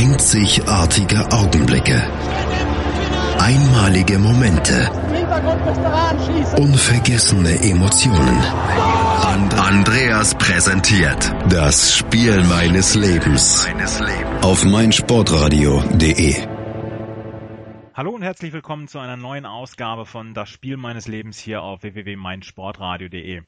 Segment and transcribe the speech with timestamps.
[0.00, 2.00] Einzigartige Augenblicke.
[3.40, 4.88] Einmalige Momente.
[6.56, 8.38] Unvergessene Emotionen.
[9.26, 13.66] And Andreas präsentiert das Spiel meines Lebens
[14.42, 16.46] auf meinsportradio.de.
[17.92, 21.82] Hallo und herzlich willkommen zu einer neuen Ausgabe von Das Spiel meines Lebens hier auf
[21.82, 23.42] www.meinsportradio.de.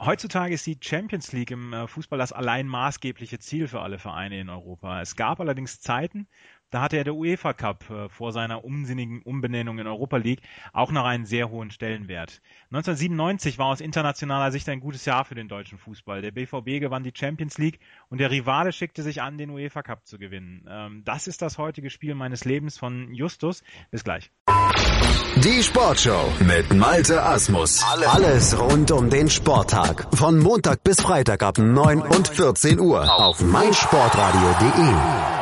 [0.00, 4.38] Heutzutage ist die Champions League im äh, Fußball das allein maßgebliche Ziel für alle Vereine
[4.38, 5.02] in Europa.
[5.02, 6.28] Es gab allerdings Zeiten,
[6.70, 10.90] da hatte ja der UEFA Cup äh, vor seiner unsinnigen Umbenennung in Europa League auch
[10.90, 12.40] noch einen sehr hohen Stellenwert.
[12.70, 16.22] 1997 war aus internationaler Sicht ein gutes Jahr für den deutschen Fußball.
[16.22, 20.06] Der BVB gewann die Champions League und der Rivale schickte sich an, den UEFA Cup
[20.06, 20.66] zu gewinnen.
[20.68, 23.62] Ähm, das ist das heutige Spiel meines Lebens von Justus.
[23.90, 24.30] Bis gleich.
[25.36, 27.84] Die Sportshow mit Malte Asmus.
[27.84, 30.08] Alles rund um den Sporttag.
[30.14, 35.37] Von Montag bis Freitag ab 9 und 14 Uhr auf meinsportradio.de.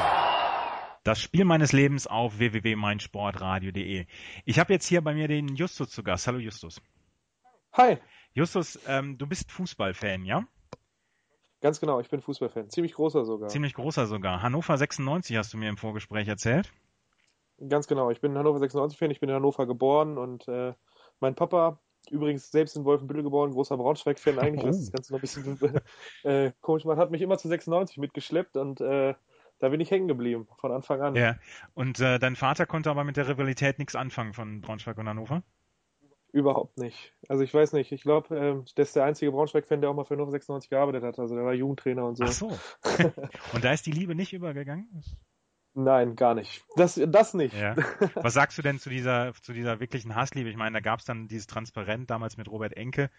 [1.07, 4.07] Das Spiel meines Lebens auf www.meinsportradio.de.
[4.45, 6.27] Ich habe jetzt hier bei mir den Justus zu Gast.
[6.27, 6.83] Hallo Justus.
[7.75, 7.99] Hi.
[8.33, 10.49] Justus, ähm, du bist Fußballfan, ja?
[11.61, 12.71] Ganz genau, ich bin Fußballfan.
[12.71, 13.49] Ziemlich großer sogar.
[13.49, 14.43] Ziemlich großer sogar.
[14.43, 16.73] Hannover 96 hast du mir im Vorgespräch erzählt.
[17.69, 20.75] Ganz genau, ich bin Hannover 96-Fan, ich bin in Hannover geboren und äh,
[21.21, 21.79] mein Papa,
[22.11, 24.69] übrigens selbst in Wolfenbüttel geboren, großer Braunschweig-Fan eigentlich, oh.
[24.71, 25.83] was das Ganze noch ein bisschen
[26.25, 29.15] äh, komisch macht, hat mich immer zu 96 mitgeschleppt und äh,
[29.59, 31.15] da bin ich hängen geblieben, von Anfang an.
[31.15, 31.37] Ja,
[31.75, 35.43] und äh, dein Vater konnte aber mit der Rivalität nichts anfangen von Braunschweig und Hannover?
[36.33, 37.15] Überhaupt nicht.
[37.29, 40.05] Also ich weiß nicht, ich glaube, äh, der ist der einzige Braunschweig-Fan, der auch mal
[40.05, 41.19] für Hannover 96 gearbeitet hat.
[41.19, 42.25] Also der war Jugendtrainer und so.
[42.25, 42.49] Ach so.
[43.55, 44.89] und da ist die Liebe nicht übergegangen?
[45.73, 46.65] Nein, gar nicht.
[46.77, 47.55] Das, das nicht.
[47.55, 47.77] Ja.
[48.15, 50.49] Was sagst du denn zu dieser, zu dieser wirklichen Hassliebe?
[50.49, 53.11] Ich meine, da gab es dann dieses Transparent damals mit Robert Enke,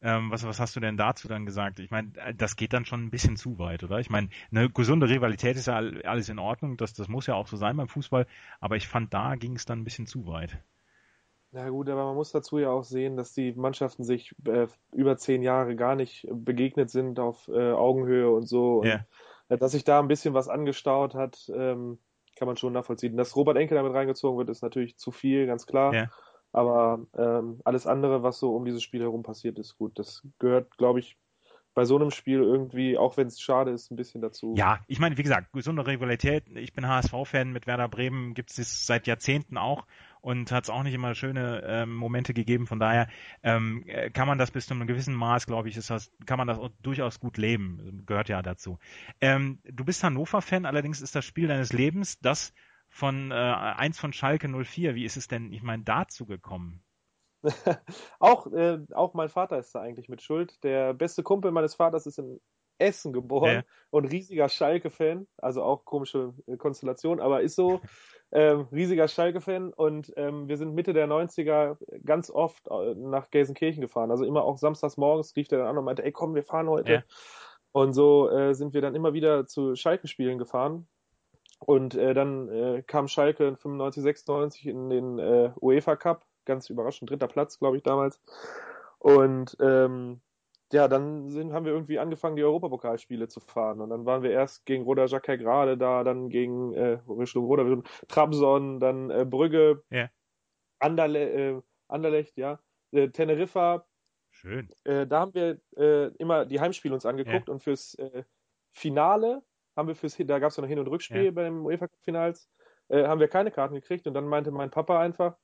[0.00, 1.78] ähm, was, was hast du denn dazu dann gesagt?
[1.78, 3.98] Ich meine, äh, das geht dann schon ein bisschen zu weit, oder?
[3.98, 7.46] Ich meine, eine gesunde Rivalität ist ja alles in Ordnung, das, das muss ja auch
[7.46, 8.26] so sein beim Fußball,
[8.60, 10.58] aber ich fand, da ging es dann ein bisschen zu weit.
[11.54, 15.18] Na gut, aber man muss dazu ja auch sehen, dass die Mannschaften sich äh, über
[15.18, 18.78] zehn Jahre gar nicht begegnet sind auf äh, Augenhöhe und so.
[18.78, 19.04] Und, yeah.
[19.48, 21.98] dass sich da ein bisschen was angestaut hat, ähm,
[22.36, 23.18] kann man schon nachvollziehen.
[23.18, 25.92] Dass Robert Enke damit reingezogen wird, ist natürlich zu viel, ganz klar.
[25.92, 26.10] Yeah.
[26.52, 29.98] Aber ähm, alles andere, was so um dieses Spiel herum passiert, ist gut.
[29.98, 31.16] Das gehört, glaube ich,
[31.74, 34.54] bei so einem Spiel irgendwie, auch wenn es schade ist, ein bisschen dazu.
[34.56, 36.44] Ja, ich meine, wie gesagt, gesunde Rivalität.
[36.54, 39.86] Ich bin HSV-Fan, mit Werder Bremen gibt es seit Jahrzehnten auch
[40.20, 42.66] und hat es auch nicht immer schöne ähm, Momente gegeben.
[42.66, 43.08] Von daher
[43.42, 46.46] ähm, kann man das bis zu einem gewissen Maß, glaube ich, ist das, kann man
[46.46, 48.02] das durchaus gut leben.
[48.06, 48.78] Gehört ja dazu.
[49.20, 52.52] Ähm, du bist Hannover-Fan, allerdings ist das Spiel deines Lebens das
[52.92, 54.94] von äh, eins von Schalke 04.
[54.94, 56.84] Wie ist es denn, ich meine, dazu gekommen?
[58.20, 60.62] auch, äh, auch mein Vater ist da eigentlich mit Schuld.
[60.62, 62.38] Der beste Kumpel meines Vaters ist in
[62.78, 63.62] Essen geboren ja.
[63.90, 65.26] und riesiger Schalke-Fan.
[65.38, 67.80] Also auch komische äh, Konstellation, aber ist so.
[68.34, 73.82] Ähm, riesiger Schalke-Fan und ähm, wir sind Mitte der 90er ganz oft äh, nach Gelsenkirchen
[73.82, 74.10] gefahren.
[74.10, 76.66] Also immer auch samstags morgens rief der dann an und meinte, ey komm, wir fahren
[76.70, 76.92] heute.
[76.92, 77.02] Ja.
[77.72, 80.88] Und so äh, sind wir dann immer wieder zu Schalke-Spielen gefahren.
[81.64, 87.10] Und äh, dann äh, kam Schalke 95, 96 in den äh, UEFA Cup, ganz überraschend,
[87.10, 88.20] dritter Platz, glaube ich, damals.
[88.98, 90.20] Und ähm,
[90.72, 93.80] ja, dann sind, haben wir irgendwie angefangen, die Europapokalspiele zu fahren.
[93.80, 98.80] Und dann waren wir erst gegen Roda Jacquet gerade da, dann gegen äh, Roda, Trabzon,
[98.80, 100.10] dann äh, Brügge, yeah.
[100.78, 102.58] Anderle, äh, Anderlecht, ja,
[102.90, 103.86] äh, Teneriffa.
[104.30, 104.70] Schön.
[104.84, 107.52] Äh, da haben wir äh, immer die Heimspiele uns angeguckt yeah.
[107.52, 108.24] und fürs äh,
[108.72, 109.42] Finale
[109.76, 111.30] haben wir fürs, da gab es ja noch Hin- und Rückspiel ja.
[111.30, 112.48] beim UEFA Finals,
[112.88, 115.36] äh, haben wir keine Karten gekriegt und dann meinte mein Papa einfach,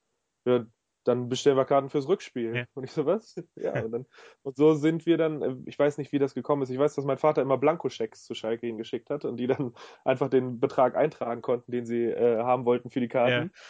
[0.45, 0.65] ja,
[1.05, 2.55] dann bestellen wir Karten fürs Rückspiel.
[2.55, 2.65] Ja.
[2.75, 3.35] Und ich so, was?
[3.57, 4.07] Ja, und, dann,
[4.43, 6.71] und so sind wir dann, äh, ich weiß nicht, wie das gekommen ist.
[6.71, 9.73] Ich weiß, dass mein Vater immer Blankoschecks zu Schalke hingeschickt hat und die dann
[10.05, 13.51] einfach den Betrag eintragen konnten, den sie äh, haben wollten für die Karten.
[13.55, 13.61] Ja.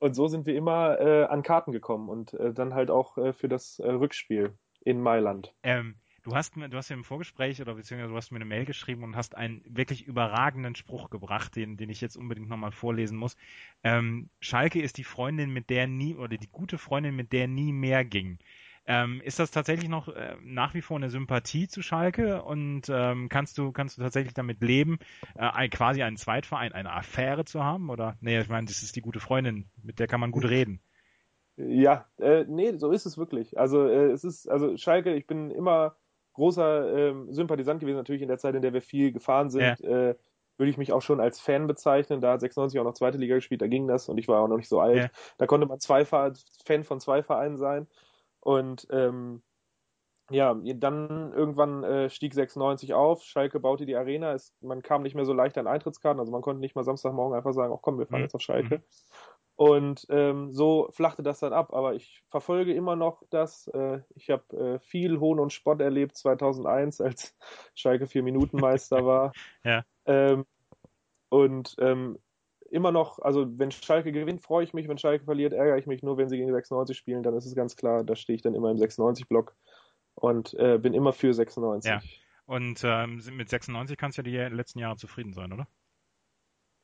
[0.00, 3.32] Und so sind wir immer äh, an Karten gekommen und äh, dann halt auch äh,
[3.32, 5.52] für das äh, Rückspiel in Mailand.
[5.64, 5.96] Ähm,
[6.28, 8.66] Du hast mir, du hast mir im Vorgespräch oder beziehungsweise du hast mir eine Mail
[8.66, 13.16] geschrieben und hast einen wirklich überragenden Spruch gebracht, den, den ich jetzt unbedingt nochmal vorlesen
[13.16, 13.34] muss.
[13.82, 17.72] Ähm, Schalke ist die Freundin, mit der nie, oder die gute Freundin, mit der nie
[17.72, 18.38] mehr ging.
[18.84, 23.30] Ähm, ist das tatsächlich noch äh, nach wie vor eine Sympathie zu Schalke und ähm,
[23.30, 24.98] kannst du kannst du tatsächlich damit leben,
[25.34, 27.88] äh, quasi einen Zweitverein, eine Affäre zu haben?
[27.88, 30.82] Oder nee, ich meine, das ist die gute Freundin, mit der kann man gut reden.
[31.56, 33.58] Ja, äh, nee, so ist es wirklich.
[33.58, 35.96] Also äh, es ist, also Schalke, ich bin immer
[36.38, 39.80] großer ähm, Sympathisant gewesen, natürlich in der Zeit, in der wir viel gefahren sind.
[39.80, 40.10] Ja.
[40.10, 40.14] Äh,
[40.56, 42.20] würde ich mich auch schon als Fan bezeichnen.
[42.20, 44.48] Da hat 96 auch noch zweite Liga gespielt, da ging das und ich war auch
[44.48, 44.96] noch nicht so alt.
[44.96, 45.08] Ja.
[45.36, 46.34] Da konnte man zwei Fan
[46.82, 47.86] von zwei Vereinen sein.
[48.40, 49.42] Und ähm,
[50.30, 55.14] ja, dann irgendwann äh, stieg 96 auf, Schalke baute die Arena, es, man kam nicht
[55.14, 57.98] mehr so leicht an Eintrittskarten, also man konnte nicht mal Samstagmorgen einfach sagen, ach komm,
[57.98, 58.24] wir fahren mhm.
[58.24, 58.82] jetzt auf Schalke.
[59.58, 63.66] Und ähm, so flachte das dann ab, aber ich verfolge immer noch das.
[63.66, 67.36] Äh, ich habe äh, viel Hohn und Spott erlebt 2001, als
[67.74, 69.32] Schalke vier Minuten Meister war.
[69.64, 69.84] ja.
[70.06, 70.46] Ähm,
[71.28, 72.20] und ähm,
[72.70, 76.04] immer noch, also wenn Schalke gewinnt, freue ich mich, wenn Schalke verliert, ärgere ich mich
[76.04, 78.54] nur, wenn sie gegen 96 spielen, dann ist es ganz klar, da stehe ich dann
[78.54, 79.56] immer im 96-Block
[80.14, 81.90] und äh, bin immer für 96.
[81.90, 82.00] Ja.
[82.46, 85.66] Und ähm, mit 96 kannst du ja die letzten Jahre zufrieden sein, oder?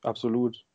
[0.02, 0.66] Absolut.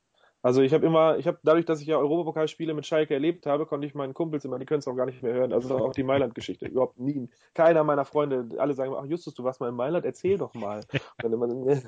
[0.41, 3.65] Also ich habe immer, ich habe dadurch, dass ich ja Europapokalspiele mit Schalke erlebt habe,
[3.65, 5.51] konnte ich meinen Kumpels immer, die können es auch gar nicht mehr hören.
[5.51, 7.29] Also auch die Mailand-Geschichte überhaupt nie.
[7.53, 10.81] Keiner meiner Freunde, alle sagen, ach Justus, du warst mal in Mailand, erzähl doch mal.
[11.23, 11.81] immer,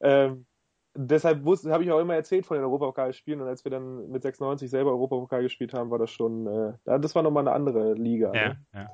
[0.00, 0.46] ähm,
[0.94, 4.70] deshalb habe ich auch immer erzählt von den Europapokalspielen und als wir dann mit 96
[4.70, 8.32] selber Europapokal gespielt haben, war das schon, äh, das war nochmal eine andere Liga.
[8.34, 8.66] Ja, ne?
[8.74, 8.90] ja.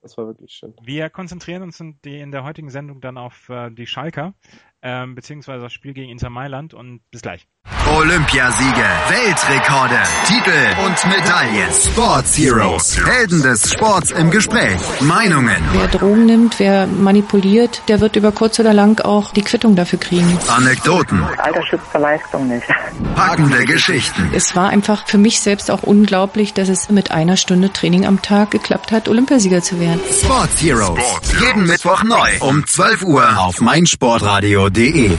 [0.00, 0.74] Das war wirklich schön.
[0.82, 4.34] Wir konzentrieren uns in, die, in der heutigen Sendung dann auf äh, die Schalker,
[4.82, 7.48] ähm, beziehungsweise das Spiel gegen Inter Mailand und bis gleich.
[7.94, 11.70] Olympiasiege, Weltrekorde, Titel und Medaillen.
[11.72, 14.80] Sports Heroes, Helden des Sports im Gespräch.
[15.00, 15.56] Meinungen.
[15.72, 19.98] Wer Drogen nimmt, wer manipuliert, der wird über kurz oder lang auch die Quittung dafür
[19.98, 20.38] kriegen.
[20.48, 21.22] Anekdoten.
[21.36, 22.66] Alter schützt Leistung nicht.
[23.14, 24.30] Packende Geschichten.
[24.34, 28.22] Es war einfach für mich selbst auch unglaublich, dass es mit einer Stunde Training am
[28.22, 30.00] Tag geklappt hat, Olympiasieger zu werden.
[30.10, 30.98] Sports Heroes.
[30.98, 35.18] Sports Jeden Mittwoch neu um 12 Uhr auf meinsportradio.de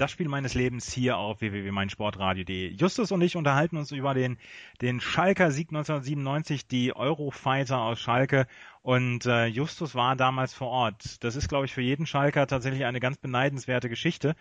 [0.00, 2.70] das Spiel meines Lebens hier auf www.meinsportradio.de.
[2.72, 4.38] Justus und ich unterhalten uns über den,
[4.80, 8.46] den Schalker Sieg 1997, die Eurofighter aus Schalke.
[8.82, 11.22] Und äh, Justus war damals vor Ort.
[11.22, 14.36] Das ist, glaube ich, für jeden Schalker tatsächlich eine ganz beneidenswerte Geschichte.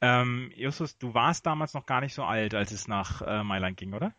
[0.00, 3.76] Ähm, Justus, du warst damals noch gar nicht so alt, als es nach äh, Mailand
[3.76, 4.12] ging, oder?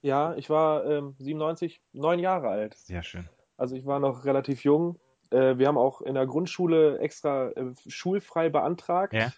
[0.00, 2.74] Ja, ich war ähm, 97, neun Jahre alt.
[2.74, 3.28] Sehr schön.
[3.58, 4.98] Also ich war noch relativ jung.
[5.28, 9.12] Äh, wir haben auch in der Grundschule extra äh, schulfrei beantragt.
[9.12, 9.30] Ja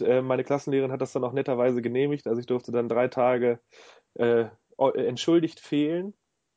[0.00, 2.26] äh, meine Klassenlehrerin hat das dann auch netterweise genehmigt.
[2.26, 3.60] Also ich durfte dann drei Tage
[4.14, 4.46] äh,
[4.78, 6.14] entschuldigt fehlen.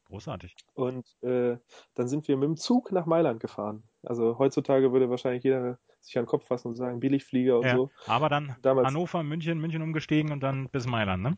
[0.08, 0.56] Großartig.
[0.74, 1.58] Und äh,
[1.94, 3.84] dann sind wir mit dem Zug nach Mailand gefahren.
[4.04, 7.76] Also heutzutage würde wahrscheinlich jeder sich an den Kopf fassen und sagen, Billigflieger und ja,
[7.76, 7.92] so.
[8.08, 11.38] Aber dann Damals, Hannover, München, München umgestiegen und dann bis Mailand, ne?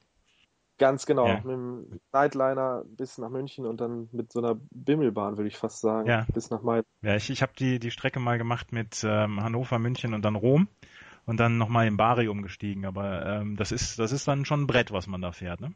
[0.77, 1.35] Ganz genau, ja.
[1.35, 5.81] mit dem Nightliner bis nach München und dann mit so einer Bimmelbahn, würde ich fast
[5.81, 6.25] sagen, ja.
[6.33, 6.87] bis nach Mailand.
[7.01, 10.35] Ja, ich, ich habe die, die Strecke mal gemacht mit ähm, Hannover, München und dann
[10.35, 10.67] Rom
[11.25, 12.85] und dann nochmal in Bari umgestiegen.
[12.85, 15.73] Aber ähm, das ist, das ist dann schon ein Brett, was man da fährt, ne?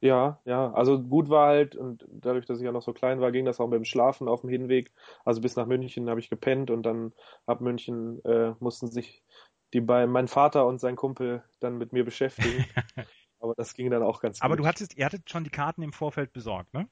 [0.00, 3.32] Ja, ja, also gut war halt, und dadurch, dass ich ja noch so klein war,
[3.32, 4.92] ging das auch mit dem Schlafen auf dem Hinweg.
[5.24, 7.14] Also bis nach München habe ich gepennt und dann
[7.46, 9.24] ab München äh, mussten sich
[9.72, 12.66] die bei mein Vater und sein Kumpel dann mit mir beschäftigen.
[13.40, 14.44] Aber das ging dann auch ganz gut.
[14.44, 16.86] Aber du hattest, ihr hattet schon die Karten im Vorfeld besorgt, ne?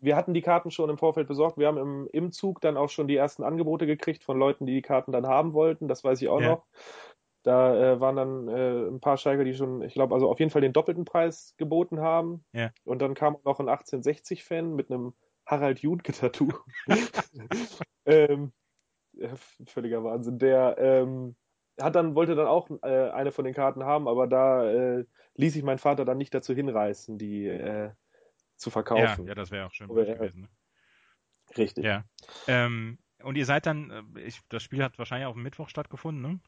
[0.00, 1.58] Wir hatten die Karten schon im Vorfeld besorgt.
[1.58, 4.74] Wir haben im, im Zug dann auch schon die ersten Angebote gekriegt von Leuten, die
[4.74, 5.88] die Karten dann haben wollten.
[5.88, 6.48] Das weiß ich auch ja.
[6.48, 6.66] noch.
[7.42, 10.50] Da äh, waren dann äh, ein paar Schalker, die schon, ich glaube, also auf jeden
[10.50, 12.44] Fall den doppelten Preis geboten haben.
[12.52, 12.70] Ja.
[12.84, 15.14] Und dann kam noch ein 1860-Fan mit einem
[15.46, 16.48] Harald Junke-Tattoo.
[18.04, 18.52] ähm,
[19.66, 20.38] völliger Wahnsinn.
[20.38, 21.34] Der ähm,
[21.80, 25.04] hat dann, wollte dann auch äh, eine von den Karten haben, aber da äh,
[25.36, 27.90] ließ sich mein Vater dann nicht dazu hinreißen, die äh,
[28.60, 29.24] zu verkaufen.
[29.24, 30.42] Ja, ja das wäre auch schön gewesen.
[30.42, 30.48] Ne?
[31.56, 31.84] Richtig.
[31.84, 32.04] Ja.
[32.46, 36.22] Ähm, und ihr seid dann, äh, ich, das Spiel hat wahrscheinlich auf dem Mittwoch stattgefunden,
[36.22, 36.40] ne?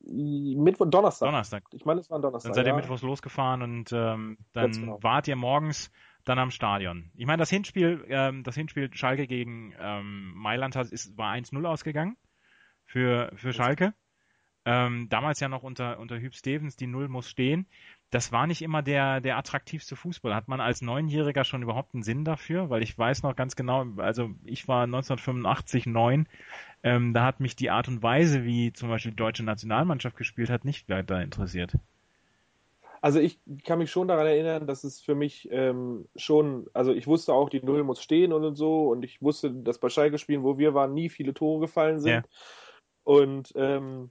[0.00, 1.26] Mittwoch, Donnerstag.
[1.28, 1.64] Donnerstag.
[1.72, 2.50] Ich meine, es war ein Donnerstag.
[2.50, 2.76] Dann seid ihr ja.
[2.76, 5.02] mittwochs losgefahren und ähm, dann genau.
[5.02, 5.92] wart ihr morgens
[6.24, 7.10] dann am Stadion.
[7.14, 11.64] Ich meine, das Hinspiel, ähm, das Hinspiel Schalke gegen ähm, Mailand hat, ist, war 1-0
[11.66, 12.16] ausgegangen
[12.84, 13.94] für, für Schalke.
[14.66, 17.66] Ähm, damals ja noch unter, unter Hüb Stevens, die Null muss stehen
[18.10, 20.34] das war nicht immer der, der attraktivste Fußball.
[20.34, 22.70] Hat man als Neunjähriger schon überhaupt einen Sinn dafür?
[22.70, 26.28] Weil ich weiß noch ganz genau, also ich war 1985 neun,
[26.82, 30.50] ähm, da hat mich die Art und Weise, wie zum Beispiel die deutsche Nationalmannschaft gespielt
[30.50, 31.72] hat, nicht weiter interessiert.
[33.02, 37.06] Also ich kann mich schon daran erinnern, dass es für mich ähm, schon, also ich
[37.06, 40.42] wusste auch, die Null muss stehen und so und ich wusste, dass bei Schalke spielen,
[40.44, 42.12] wo wir waren, nie viele Tore gefallen sind.
[42.12, 42.22] Ja.
[43.04, 44.10] Und ähm,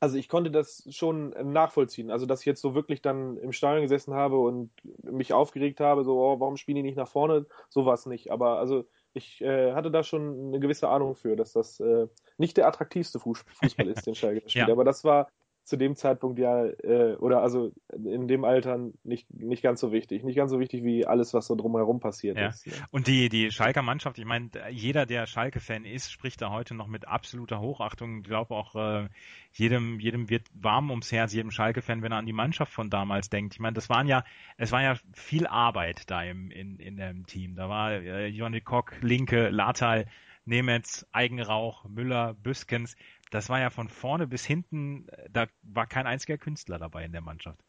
[0.00, 2.10] also ich konnte das schon nachvollziehen.
[2.10, 4.70] Also dass ich jetzt so wirklich dann im Stadion gesessen habe und
[5.02, 7.46] mich aufgeregt habe, so, oh, warum spielen die nicht nach vorne?
[7.68, 8.30] So war es nicht.
[8.30, 12.56] Aber also ich äh, hatte da schon eine gewisse Ahnung für, dass das äh, nicht
[12.56, 14.68] der attraktivste Fußball ist, den Schalke spielt.
[14.68, 14.72] Ja.
[14.72, 15.28] Aber das war
[15.68, 20.24] zu dem Zeitpunkt ja, äh, oder also in dem Alter nicht, nicht ganz so wichtig.
[20.24, 22.48] Nicht ganz so wichtig wie alles, was so drumherum passiert ja.
[22.48, 22.66] ist.
[22.66, 22.72] Ne?
[22.90, 26.86] Und die, die Schalker Mannschaft, ich meine, jeder, der Schalke-Fan ist, spricht da heute noch
[26.86, 28.20] mit absoluter Hochachtung.
[28.20, 29.08] Ich glaube auch, äh,
[29.52, 33.28] jedem, jedem wird warm ums Herz, jedem Schalke-Fan, wenn er an die Mannschaft von damals
[33.28, 33.52] denkt.
[33.52, 34.24] Ich meine, das waren ja,
[34.56, 37.56] es war ja viel Arbeit da im, in, in dem Team.
[37.56, 40.06] Da war äh, Johnny Kock, Linke, Latal,
[40.48, 42.96] Nemetz, Eigenrauch, Müller, Büskens
[43.30, 47.20] das war ja von vorne bis hinten, da war kein einziger Künstler dabei in der
[47.20, 47.60] Mannschaft.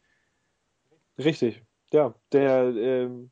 [1.18, 1.62] Richtig,
[1.92, 2.14] ja.
[2.32, 3.30] Der, ähm,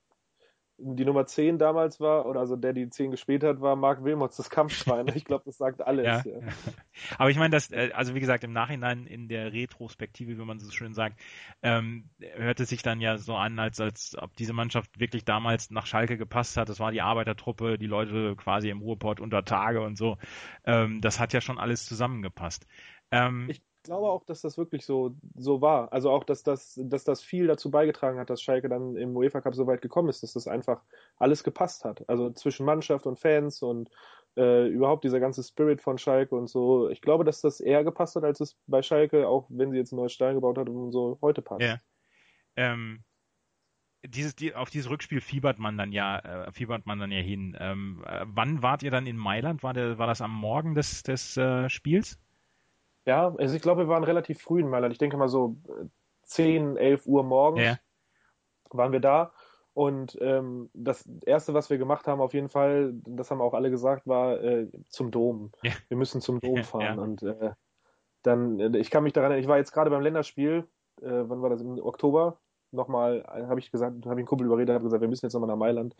[0.81, 4.37] die Nummer 10 damals war, oder also der die 10 gespielt hat, war Marc Wilmots,
[4.37, 5.07] das Kampfschwein.
[5.19, 6.07] Ich glaube, das sagt alles.
[6.07, 6.23] Ja.
[6.25, 6.39] Ja.
[7.19, 10.61] Aber ich meine, das, äh, also wie gesagt, im Nachhinein in der Retrospektive, wie man
[10.61, 11.19] so schön sagt,
[11.63, 15.87] ähm, hörte sich dann ja so an, als, als ob diese Mannschaft wirklich damals nach
[15.87, 16.69] Schalke gepasst hat.
[16.69, 20.17] Das war die Arbeitertruppe, die Leute quasi im Ruhrport unter Tage und so.
[20.65, 22.67] Ähm, das hat ja schon alles zusammengepasst.
[23.11, 25.93] Ähm, ich glaube auch, dass das wirklich so, so war.
[25.93, 29.41] Also auch, dass das, dass das viel dazu beigetragen hat, dass Schalke dann im UEFA
[29.41, 30.83] Cup so weit gekommen ist, dass das einfach
[31.17, 32.09] alles gepasst hat.
[32.09, 33.91] Also zwischen Mannschaft und Fans und
[34.37, 36.91] äh, überhaupt dieser ganze Spirit von Schalke und so.
[36.91, 39.93] Ich glaube, dass das eher gepasst hat, als es bei Schalke, auch wenn sie jetzt
[39.93, 41.63] ein neues Stein gebaut hat und so heute passt.
[41.63, 41.79] Ja.
[42.57, 43.03] Ähm,
[44.07, 47.57] dieses, die, auf dieses Rückspiel fiebert man dann ja, äh, fiebert man dann ja hin.
[47.59, 49.63] Ähm, äh, wann wart ihr dann in Mailand?
[49.63, 52.19] War, der, war das am Morgen des, des äh, Spiels?
[53.09, 54.93] Ja, also ich glaube, wir waren relativ früh in Mailand.
[54.93, 55.57] Ich denke mal so
[56.25, 57.79] 10, äh, 11 Uhr morgens ja.
[58.69, 59.33] waren wir da.
[59.73, 63.71] Und ähm, das Erste, was wir gemacht haben, auf jeden Fall, das haben auch alle
[63.71, 65.53] gesagt, war äh, zum Dom.
[65.63, 65.73] Ja.
[65.89, 66.99] Wir müssen zum Dom fahren.
[66.99, 67.03] Ja.
[67.03, 67.53] Und äh,
[68.25, 70.69] dann, äh, ich kann mich daran erinnern, ich war jetzt gerade beim Länderspiel,
[71.01, 72.39] äh, wann war das, im Oktober,
[72.73, 75.49] nochmal, habe ich gesagt, habe ich einen Kumpel überredet, habe gesagt, wir müssen jetzt nochmal
[75.49, 75.95] nach Mailand.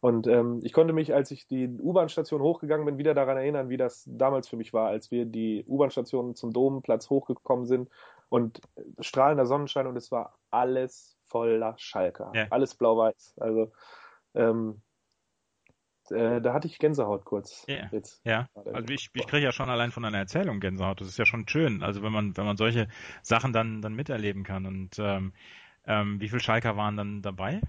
[0.00, 3.76] Und ähm, ich konnte mich, als ich die U-Bahn-Station hochgegangen bin, wieder daran erinnern, wie
[3.76, 7.88] das damals für mich war, als wir die U-Bahn-Station zum Domplatz hochgekommen sind
[8.28, 8.60] und
[9.00, 12.46] strahlender Sonnenschein und es war alles voller Schalker, ja.
[12.50, 13.34] alles blau-weiß.
[13.38, 13.72] Also
[14.34, 14.82] ähm,
[16.10, 17.64] äh, da hatte ich Gänsehaut kurz.
[17.68, 18.48] Ja, jetzt ja.
[18.54, 21.00] also ich, ich kriege ja schon allein von einer Erzählung Gänsehaut.
[21.00, 21.82] Das ist ja schon schön.
[21.82, 22.88] Also wenn man wenn man solche
[23.22, 25.32] Sachen dann dann miterleben kann und ähm,
[25.90, 27.60] ähm, wie viele Schalker waren dann dabei?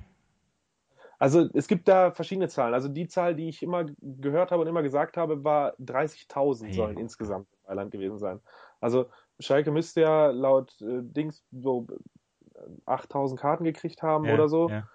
[1.17, 2.73] Also es gibt da verschiedene Zahlen.
[2.73, 6.73] Also die Zahl, die ich immer gehört habe und immer gesagt habe, war 30.000 hey.
[6.73, 8.39] sollen insgesamt in Mailand gewesen sein.
[8.79, 9.09] Also
[9.39, 11.87] Schalke müsste ja laut äh, Dings so
[12.85, 14.69] 8.000 äh, Karten gekriegt haben ja, oder so.
[14.69, 14.87] Ja.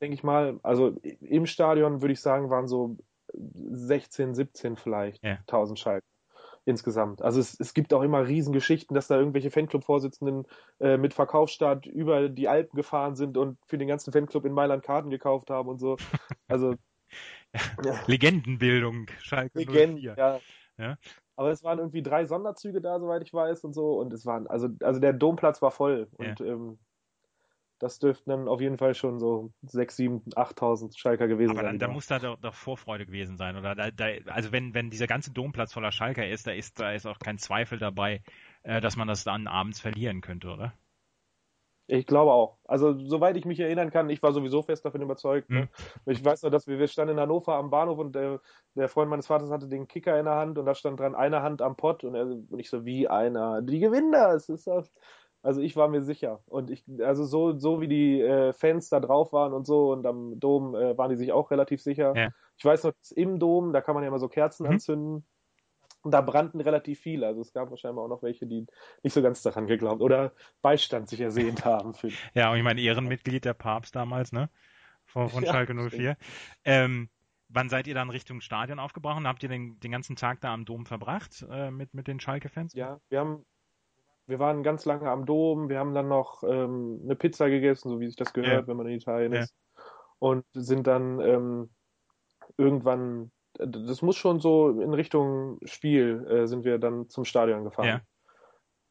[0.00, 0.58] Denke ich mal.
[0.62, 2.96] Also im Stadion würde ich sagen, waren so
[3.32, 5.38] 16, 17 vielleicht ja.
[5.46, 6.06] 1000 Schalke
[6.64, 7.22] insgesamt.
[7.22, 10.46] Also es, es gibt auch immer Riesengeschichten, dass da irgendwelche Fanclub-Vorsitzenden
[10.80, 14.82] äh, mit Verkaufsstart über die Alpen gefahren sind und für den ganzen Fanclub in Mailand
[14.82, 15.96] Karten gekauft haben und so.
[16.46, 16.74] Also
[17.84, 18.00] ja.
[18.06, 20.14] Legendenbildung, Schalke Legenden, 04.
[20.16, 20.40] Ja.
[20.78, 20.98] ja.
[21.36, 23.98] Aber es waren irgendwie drei Sonderzüge da, soweit ich weiß und so.
[23.98, 26.08] Und es waren, also, also der Domplatz war voll.
[26.16, 26.46] Und ja.
[26.46, 26.78] ähm,
[27.78, 31.68] das dürften dann auf jeden Fall schon so 6, 7, 8.000 Schalker gewesen Aber sein.
[31.70, 33.74] Aber da muss da doch, doch, Vorfreude gewesen sein, oder?
[33.74, 37.06] Da, da, also wenn, wenn dieser ganze Domplatz voller Schalker ist, da ist, da ist
[37.06, 38.22] auch kein Zweifel dabei,
[38.62, 40.74] äh, dass man das dann abends verlieren könnte, oder?
[41.86, 42.56] Ich glaube auch.
[42.64, 45.50] Also soweit ich mich erinnern kann, ich war sowieso fest davon überzeugt.
[45.50, 45.68] Ne?
[46.06, 46.12] Mhm.
[46.12, 48.40] Ich weiß noch, dass wir, wir standen in Hannover am Bahnhof und der,
[48.74, 51.42] der Freund meines Vaters hatte den Kicker in der Hand und da stand dran eine
[51.42, 53.60] Hand am Pott und, er, und ich so, wie einer?
[53.60, 54.48] Die gewinnen das.
[54.48, 54.90] Ist das
[55.44, 56.40] also ich war mir sicher.
[56.46, 60.06] Und ich, also so, so wie die äh, Fans da drauf waren und so und
[60.06, 62.14] am Dom äh, waren die sich auch relativ sicher.
[62.16, 62.30] Ja.
[62.56, 64.72] Ich weiß noch, im Dom, da kann man ja immer so Kerzen mhm.
[64.72, 65.26] anzünden.
[66.02, 67.26] Und da brannten relativ viele.
[67.26, 68.66] Also es gab wahrscheinlich auch noch welche, die
[69.02, 71.94] nicht so ganz daran geglaubt oder Beistand sich ersehnt haben.
[72.34, 74.50] Ja, und ich meine, Ehrenmitglied der Papst damals, ne?
[75.06, 76.16] Von, von ja, Schalke 04.
[76.64, 77.08] Ähm,
[77.48, 79.26] wann seid ihr dann Richtung Stadion aufgebrochen?
[79.26, 82.74] Habt ihr den, den ganzen Tag da am Dom verbracht äh, mit, mit den Schalke-Fans?
[82.74, 83.46] Ja, wir haben,
[84.26, 88.00] wir waren ganz lange am Dom, wir haben dann noch ähm, eine Pizza gegessen, so
[88.00, 88.66] wie sich das gehört, ja.
[88.66, 89.40] wenn man in Italien ja.
[89.40, 89.54] ist.
[90.18, 91.70] Und sind dann ähm,
[92.56, 97.86] irgendwann, das muss schon so in Richtung Spiel, äh, sind wir dann zum Stadion gefahren.
[97.88, 98.00] Ja.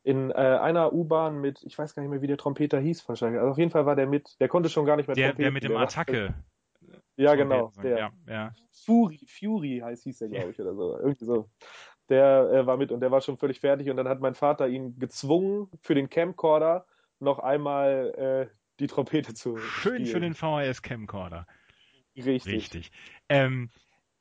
[0.03, 3.39] In äh, einer U-Bahn mit, ich weiß gar nicht mehr, wie der Trompeter hieß wahrscheinlich.
[3.39, 5.43] Also auf jeden Fall war der mit, der konnte schon gar nicht mehr der, Trompeten.
[5.43, 6.35] Der mit dem Attacke.
[7.15, 7.71] Ja, genau.
[7.81, 7.97] Der.
[7.97, 8.53] Ja, ja.
[8.71, 10.97] Fury, Fury heißt, hieß der, glaube ich, oder so.
[10.97, 11.49] Irgendwie so
[12.10, 14.67] der äh, war mit und der war schon völlig fertig und dann hat mein Vater
[14.67, 16.86] ihn gezwungen, für den Camcorder
[17.19, 20.07] noch einmal äh, die Trompete zu Schön spielen.
[20.07, 21.48] für den VHS Camcorder.
[22.15, 22.53] Richtig.
[22.53, 22.91] Richtig.
[23.29, 23.69] Ähm,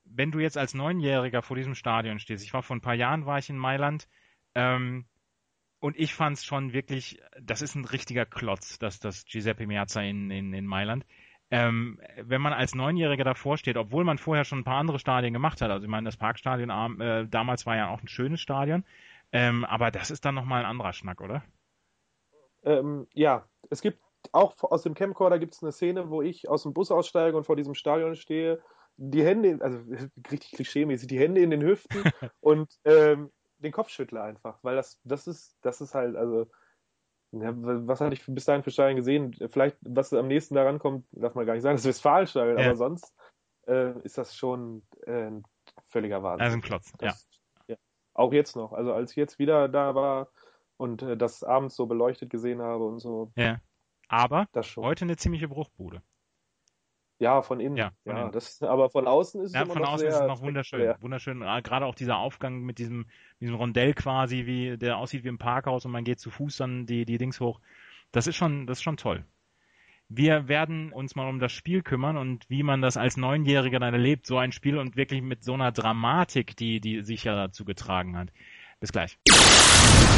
[0.04, 3.26] wenn du jetzt als Neunjähriger vor diesem Stadion stehst, ich war vor ein paar Jahren,
[3.26, 4.08] war ich in Mailand,
[4.54, 5.06] ähm,
[5.80, 10.00] und ich fand es schon wirklich, das ist ein richtiger Klotz, das, das Giuseppe Meazza
[10.00, 11.04] in, in, in Mailand
[11.52, 15.32] ähm, wenn man als Neunjähriger davor steht, obwohl man vorher schon ein paar andere Stadien
[15.32, 18.84] gemacht hat, also ich meine, das Parkstadion äh, damals war ja auch ein schönes Stadion,
[19.30, 21.44] ähm, aber das ist dann nochmal ein anderer Schnack, oder?
[22.64, 24.00] ähm, ja, es gibt
[24.32, 27.44] auch aus dem Camcorder gibt es eine Szene, wo ich aus dem Bus aussteige und
[27.44, 28.60] vor diesem Stadion stehe,
[28.96, 29.78] die Hände, also
[30.30, 32.02] richtig klischeemäßig, die Hände in den Hüften
[32.40, 36.46] und ähm, den Kopf schüttle einfach, weil das, das ist, das ist halt, also,
[37.32, 39.34] was hatte ich bis dahin für Stadien gesehen?
[39.50, 42.66] Vielleicht, was am nächsten daran kommt, darf man gar nicht sagen, das Westfalenstadion, ja.
[42.66, 43.14] aber sonst
[43.66, 45.44] äh, ist das schon äh, ein
[45.88, 46.44] völliger Wahnsinn.
[46.44, 47.26] Also ein Klotz, das,
[47.66, 47.74] ja.
[47.74, 47.76] ja.
[48.14, 50.28] Auch jetzt noch, also als ich jetzt wieder da war
[50.76, 53.32] und äh, das abends so beleuchtet gesehen habe und so.
[53.36, 53.60] Ja.
[54.08, 54.46] Aber
[54.76, 56.02] heute eine ziemliche Bruchbude.
[57.22, 57.76] Ja, von innen.
[57.76, 58.32] Ja, von ja innen.
[58.32, 60.92] Das, aber von außen ist es ja, von noch außen ist es noch wunderschön.
[61.00, 61.44] Wunderschön.
[61.44, 63.06] Ah, gerade auch dieser Aufgang mit diesem,
[63.40, 66.84] diesem Rondell quasi, wie der aussieht wie im Parkhaus und man geht zu Fuß dann
[66.84, 67.60] die, die Dings hoch.
[68.10, 69.24] Das ist schon, das ist schon toll.
[70.08, 73.94] Wir werden uns mal um das Spiel kümmern und wie man das als Neunjähriger dann
[73.94, 77.64] erlebt, so ein Spiel und wirklich mit so einer Dramatik, die, die sich ja dazu
[77.64, 78.32] getragen hat.
[78.80, 79.16] Bis gleich.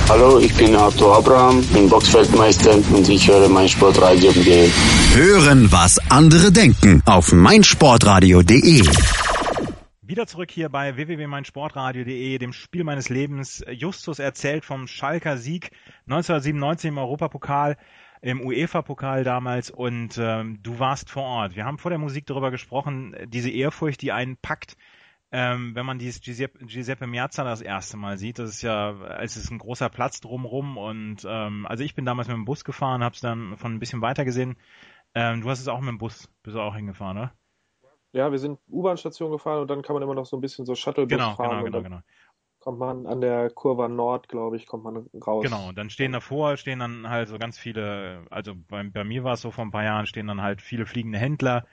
[0.07, 4.69] Hallo, ich bin Arthur Abraham, bin Boxfeldmeister und ich höre mein Sportradio.de.
[5.15, 8.83] Hören, was andere denken auf meinsportradio.de.
[10.03, 13.65] Wieder zurück hier bei www.meinsportradio.de, dem Spiel meines Lebens.
[13.71, 15.71] Justus erzählt vom Schalker Sieg
[16.07, 17.79] 1997 im Europapokal,
[18.21, 21.57] im UEFA-Pokal damals und ähm, du warst vor Ort.
[21.57, 24.77] Wir haben vor der Musik darüber gesprochen, diese Ehrfurcht, die einen packt,
[25.37, 29.37] ähm, wenn man dieses Giuseppe, Giuseppe Miazza das erste Mal sieht, das ist ja, es
[29.37, 33.03] ist ein großer Platz drumrum und ähm, also ich bin damals mit dem Bus gefahren,
[33.03, 34.57] habe es dann von ein bisschen weiter gesehen.
[35.13, 37.33] Ähm, du hast es auch mit dem Bus, bist du auch hingefahren, oder?
[38.13, 40.77] Ja, wir sind U-Bahn-Station gefahren und dann kann man immer noch so ein bisschen so
[40.77, 41.65] Shuttlebus genau, fahren.
[41.65, 42.01] Genau, genau, genau.
[42.61, 45.43] Kommt man an der Kurve Nord, glaube ich, kommt man raus.
[45.43, 49.25] Genau, und dann stehen davor, stehen dann halt so ganz viele, also bei, bei mir
[49.25, 51.67] war es so vor ein paar Jahren, stehen dann halt viele fliegende Händler,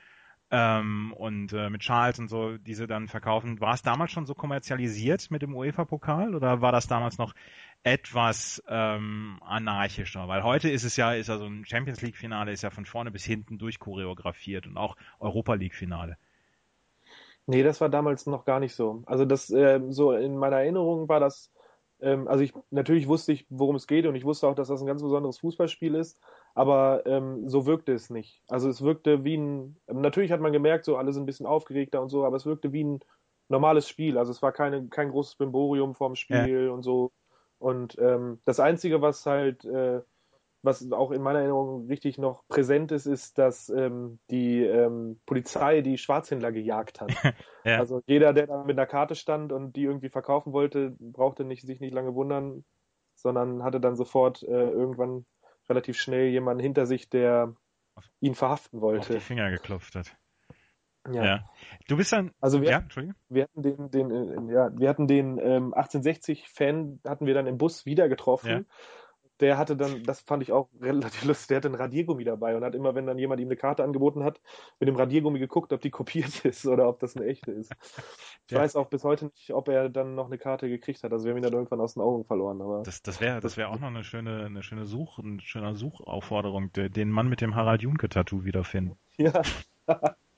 [0.52, 3.62] ähm, und äh, mit Charles und so, die sie dann verkaufen.
[3.62, 7.34] War es damals schon so kommerzialisiert mit dem UEFA-Pokal oder war das damals noch
[7.84, 10.28] etwas ähm, anarchischer?
[10.28, 13.12] Weil heute ist es ja, ist ja so ein Champions League-Finale, ist ja von vorne
[13.12, 16.18] bis hinten durchchoreografiert und auch Europa League-Finale.
[17.48, 19.04] Nee, das war damals noch gar nicht so.
[19.06, 21.50] Also das, äh, so in meiner Erinnerung war das
[22.02, 24.82] ähm, also ich natürlich wusste ich, worum es geht und ich wusste auch, dass das
[24.82, 26.20] ein ganz besonderes Fußballspiel ist,
[26.56, 28.42] aber ähm, so wirkte es nicht.
[28.48, 32.02] Also es wirkte wie ein, natürlich hat man gemerkt, so alle sind ein bisschen aufgeregter
[32.02, 33.00] und so, aber es wirkte wie ein
[33.50, 34.18] normales Spiel.
[34.18, 36.72] Also es war keine, kein großes Bimborium vorm Spiel ja.
[36.72, 37.12] und so.
[37.60, 40.02] Und ähm, das Einzige, was halt äh,
[40.64, 45.82] was auch in meiner Erinnerung richtig noch präsent ist, ist, dass ähm, die ähm, Polizei
[45.82, 47.12] die Schwarzhändler gejagt hat.
[47.64, 47.80] ja.
[47.80, 51.66] Also jeder, der da mit einer Karte stand und die irgendwie verkaufen wollte, brauchte nicht,
[51.66, 52.64] sich nicht lange wundern,
[53.16, 55.26] sondern hatte dann sofort äh, irgendwann
[55.68, 57.56] relativ schnell jemanden hinter sich, der
[58.20, 59.00] ihn verhaften wollte.
[59.00, 60.16] Auf die Finger geklopft hat.
[61.12, 61.26] Ja.
[61.26, 61.50] ja.
[61.88, 62.32] Du bist dann.
[62.40, 62.84] Also wir, ja,
[63.30, 67.58] wir hatten den, den, äh, ja, wir hatten den ähm, 1860-Fan hatten wir dann im
[67.58, 68.50] Bus wieder getroffen.
[68.50, 68.64] Ja
[69.42, 72.64] der hatte dann, das fand ich auch relativ lustig, der hatte ein Radiergummi dabei und
[72.64, 74.40] hat immer, wenn dann jemand ihm eine Karte angeboten hat,
[74.80, 77.74] mit dem Radiergummi geguckt, ob die kopiert ist oder ob das eine echte ist.
[78.48, 78.60] Ich ja.
[78.60, 81.12] weiß auch bis heute nicht, ob er dann noch eine Karte gekriegt hat.
[81.12, 82.62] Also wir haben ihn dann irgendwann aus den Augen verloren.
[82.62, 85.76] Aber das, das wäre das wär auch noch eine schöne, eine schöne Such, eine schöne
[85.76, 88.98] Suchaufforderung, den Mann mit dem Harald Junke-Tattoo wiederfinden.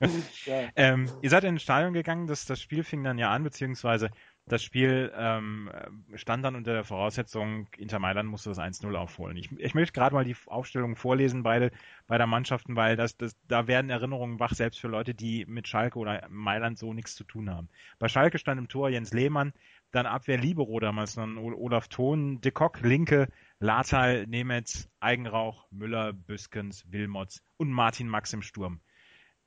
[0.00, 0.18] Ja.
[0.44, 0.68] ja.
[0.74, 4.10] Ähm, ihr seid in ein Stadion gegangen, das, das Spiel fing dann ja an, beziehungsweise
[4.46, 5.70] das Spiel ähm,
[6.14, 9.38] stand dann unter der Voraussetzung, Inter Mailand musste das 1-0 aufholen.
[9.38, 11.70] Ich, ich möchte gerade mal die Aufstellung vorlesen, beide
[12.06, 15.98] beider Mannschaften, weil das, das, da werden Erinnerungen wach, selbst für Leute, die mit Schalke
[15.98, 17.70] oder Mailand so nichts zu tun haben.
[17.98, 19.54] Bei Schalke stand im Tor Jens Lehmann,
[19.92, 23.28] dann Abwehr Libero damals, dann Olaf Thon, De Kock, Linke,
[23.60, 28.80] Latal, Nemetz, Eigenrauch, Müller, Büskens, Wilmots und Martin Max im Sturm.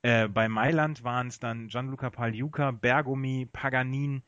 [0.01, 4.23] Äh, bei Mailand waren es dann Gianluca Pagliuca, Bergomi, Paganin,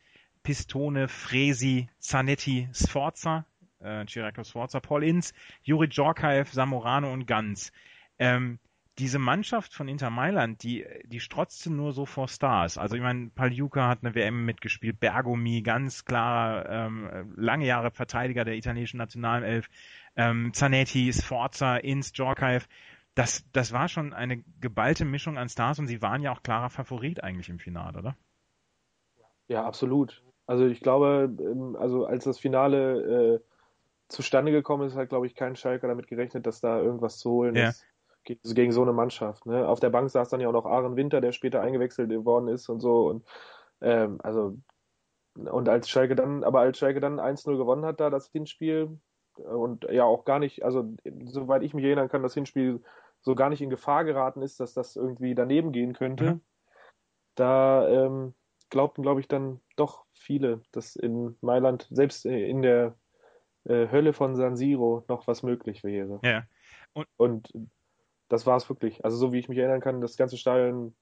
[0.49, 3.45] Pistone, Fresi, Zanetti, Sforza,
[3.81, 5.31] äh, Ciriaco Sforza, Paul Inz,
[5.61, 7.71] Juri Djorkaev, Samorano und Ganz.
[8.17, 8.57] Ähm,
[8.97, 12.79] diese Mannschaft von Inter Mailand, die, die strotzte nur so vor Stars.
[12.79, 18.43] Also ich meine, Paljuka hat eine WM mitgespielt, Bergomi, ganz klarer, ähm, lange Jahre Verteidiger
[18.43, 19.69] der italienischen Nationalelf,
[20.15, 22.67] ähm, Zanetti, Sforza, Inz, Djorkaev.
[23.13, 26.71] Das, das war schon eine geballte Mischung an Stars und sie waren ja auch klarer
[26.71, 28.17] Favorit eigentlich im Finale, oder?
[29.47, 30.23] Ja, absolut.
[30.49, 33.39] Also ich glaube, ähm, also als das Finale äh,
[34.07, 37.55] zustande gekommen ist, hat, glaube ich, kein Schalker damit gerechnet, dass da irgendwas zu holen
[37.55, 37.69] ja.
[37.69, 37.85] ist
[38.23, 39.45] gegen, gegen, so eine Mannschaft.
[39.45, 39.67] Ne?
[39.67, 42.67] Auf der Bank saß dann ja auch noch Aaron Winter, der später eingewechselt worden ist
[42.67, 43.09] und so.
[43.09, 43.27] Und
[43.81, 44.57] ähm, also
[45.35, 48.97] und als Schalke dann, aber als Schalke dann 1-0 gewonnen hat, da das Hinspiel
[49.37, 52.81] und ja auch gar nicht, also soweit ich mich erinnern kann, das Hinspiel
[53.21, 56.23] so gar nicht in Gefahr geraten ist, dass das irgendwie daneben gehen könnte.
[56.23, 56.41] Mhm.
[57.35, 58.33] Da ähm,
[58.69, 62.95] glaubten, glaube ich, dann doch viele, dass in Mailand, selbst in der
[63.65, 66.19] äh, Hölle von San Siro noch was möglich wäre.
[66.23, 66.43] Ja.
[66.93, 67.69] Und, und
[68.27, 69.03] das war es wirklich.
[69.03, 70.95] Also so wie ich mich erinnern kann, das ganze Stadion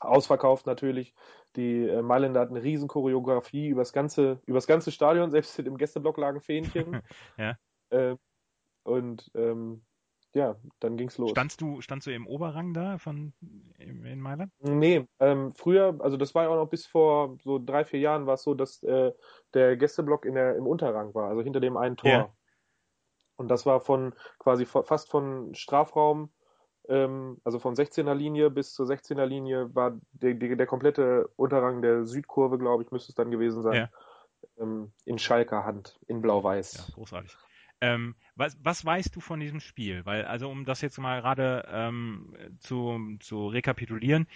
[0.00, 1.14] ausverkauft natürlich.
[1.56, 5.58] Die äh, Mailänder hatten eine riesen Choreografie über das ganze, über das ganze Stadion, selbst
[5.58, 7.02] im Gästeblock lagen Fähnchen.
[7.38, 7.56] ja.
[7.90, 8.16] Äh,
[8.82, 9.82] und ähm,
[10.32, 11.30] ja, dann ging's los.
[11.30, 13.32] Standst du, standst du im Oberrang da von
[13.78, 14.52] in Mailand?
[14.60, 18.26] Nee, ähm, früher, also das war ja auch noch bis vor so drei, vier Jahren
[18.26, 19.12] war es so, dass äh,
[19.54, 22.10] der Gästeblock in der, im Unterrang war, also hinter dem einen Tor.
[22.10, 22.34] Ja.
[23.36, 26.30] Und das war von quasi fast von Strafraum,
[26.88, 31.82] ähm, also von 16er Linie bis zur 16er Linie war der, der, der komplette Unterrang
[31.82, 33.74] der Südkurve, glaube ich, müsste es dann gewesen sein.
[33.74, 33.90] Ja.
[34.58, 36.88] Ähm, in Schalker Hand, in Blau-Weiß.
[36.88, 37.36] Ja, großartig.
[37.80, 40.04] Ähm, was, was weißt du von diesem Spiel?
[40.04, 44.26] Weil, also um das jetzt mal gerade ähm, zu, zu rekapitulieren,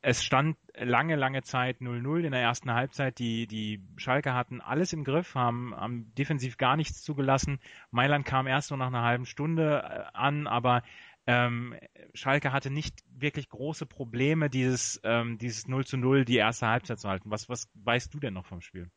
[0.00, 3.18] es stand lange, lange Zeit 0-0 in der ersten Halbzeit.
[3.18, 7.58] Die, die Schalke hatten alles im Griff, haben, haben defensiv gar nichts zugelassen.
[7.90, 10.82] Mailand kam erst nur nach einer halben Stunde äh, an, aber
[11.26, 11.74] ähm,
[12.14, 17.00] Schalke hatte nicht wirklich große Probleme, dieses, ähm, dieses 0 zu 0 die erste Halbzeit
[17.00, 17.30] zu halten.
[17.30, 18.90] Was, was weißt du denn noch vom Spiel?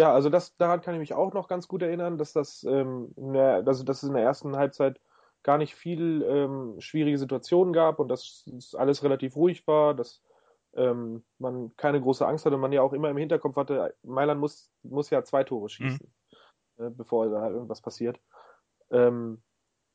[0.00, 3.12] Ja, also das, daran kann ich mich auch noch ganz gut erinnern, dass das, ähm,
[3.18, 4.98] der, also dass es in der ersten Halbzeit
[5.42, 8.46] gar nicht viel ähm, schwierige Situationen gab und dass
[8.78, 10.22] alles relativ ruhig war, dass
[10.72, 14.40] ähm, man keine große Angst hatte und man ja auch immer im Hinterkopf hatte, Mailand
[14.40, 16.10] muss, muss ja zwei Tore schießen,
[16.78, 16.86] mhm.
[16.86, 18.18] äh, bevor da irgendwas passiert.
[18.90, 19.42] Ähm,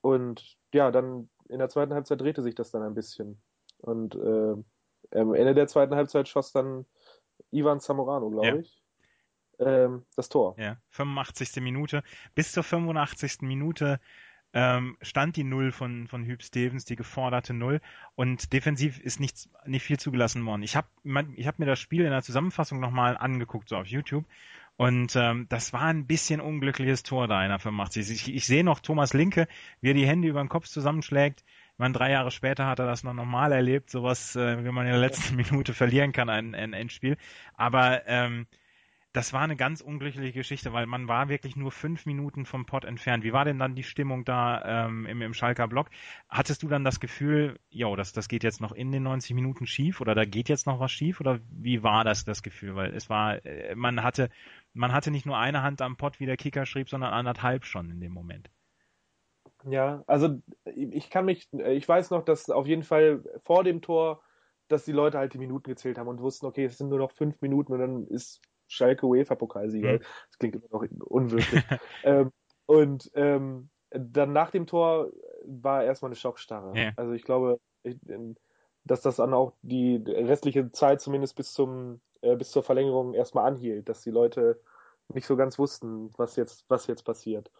[0.01, 3.41] und ja, dann in der zweiten Halbzeit drehte sich das dann ein bisschen.
[3.79, 6.85] Und äh, am Ende der zweiten Halbzeit schoss dann
[7.49, 8.55] Ivan Zamorano, glaube ja.
[8.57, 8.84] ich
[9.59, 10.55] ähm, das Tor.
[10.57, 11.61] Ja, 85.
[11.61, 12.03] Minute.
[12.33, 13.41] Bis zur 85.
[13.41, 13.99] Minute
[14.53, 17.81] ähm, stand die Null von, von Hüb Stevens, die geforderte Null.
[18.15, 20.63] Und defensiv ist nichts, nicht viel zugelassen worden.
[20.63, 20.87] Ich habe
[21.35, 24.25] ich hab mir das Spiel in der Zusammenfassung nochmal angeguckt, so auf YouTube.
[24.77, 28.11] Und ähm, das war ein bisschen unglückliches Tor da in der 85.
[28.11, 29.47] Ich, ich sehe noch Thomas Linke,
[29.81, 31.43] wie er die Hände über den Kopf zusammenschlägt.
[31.73, 34.85] Ich meine, drei Jahre später hat er das noch normal erlebt, sowas, äh, wie man
[34.85, 37.17] in der letzten Minute verlieren kann, ein, ein Endspiel.
[37.55, 38.47] Aber ähm,
[39.15, 42.83] das war eine ganz unglückliche Geschichte, weil man war wirklich nur fünf Minuten vom Pott
[42.83, 43.23] entfernt.
[43.23, 45.89] Wie war denn dann die Stimmung da ähm, im, im Schalker Block?
[46.27, 49.67] Hattest du dann das Gefühl, jo, das, das geht jetzt noch in den 90 Minuten
[49.67, 52.75] schief oder da geht jetzt noch was schief oder wie war das das Gefühl?
[52.75, 54.29] Weil es war, äh, man hatte,
[54.73, 57.89] man hatte nicht nur eine Hand am Pott, wie der Kicker schrieb, sondern anderthalb schon
[57.89, 58.49] in dem Moment.
[59.63, 64.21] Ja, also ich kann mich, ich weiß noch, dass auf jeden Fall vor dem Tor,
[64.67, 67.11] dass die Leute halt die Minuten gezählt haben und wussten, okay, es sind nur noch
[67.11, 69.93] fünf Minuten und dann ist Schalke UEFA-Pokalsieger.
[69.93, 69.99] Mhm.
[69.99, 71.63] Das klingt immer noch unwirklich.
[72.03, 72.31] ähm,
[72.65, 75.11] und ähm, dann nach dem Tor
[75.45, 76.77] war erstmal eine Schockstarre.
[76.77, 76.91] Ja.
[76.95, 77.97] Also ich glaube, ich,
[78.83, 83.45] dass das dann auch die restliche Zeit zumindest bis zum äh, bis zur Verlängerung erstmal
[83.45, 84.59] anhielt, dass die Leute
[85.09, 87.51] nicht so ganz wussten, was jetzt was jetzt passiert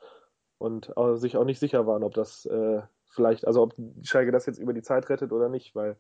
[0.58, 4.46] und äh, sich auch nicht sicher waren, ob das äh, vielleicht, also ob Schalke das
[4.46, 5.98] jetzt über die Zeit rettet oder nicht, weil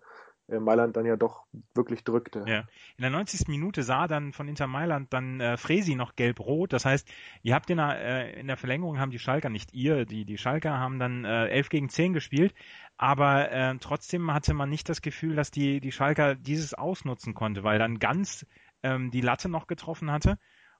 [0.47, 2.43] Mailand dann ja doch wirklich drückte.
[2.47, 2.59] Ja.
[2.97, 3.47] In der 90.
[3.47, 6.71] Minute sah dann von Inter Mailand dann äh, Fresi noch gelb-rot.
[6.71, 7.07] Das heißt,
[7.41, 10.37] ihr habt in der, äh, in der Verlängerung haben die Schalker, nicht ihr, die, die
[10.37, 12.53] Schalker haben dann äh, 11 gegen 10 gespielt.
[12.97, 17.63] Aber äh, trotzdem hatte man nicht das Gefühl, dass die, die Schalker dieses ausnutzen konnte,
[17.63, 18.45] weil dann ganz
[18.83, 20.37] ähm, die Latte noch getroffen hatte.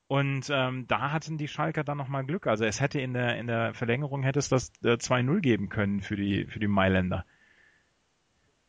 [0.07, 2.45] Und ähm, da hatten die Schalker dann nochmal Glück.
[2.45, 6.01] Also es hätte in der, in der Verlängerung hätte es das äh, 2-0 geben können
[6.01, 7.25] für die, für die Mailänder.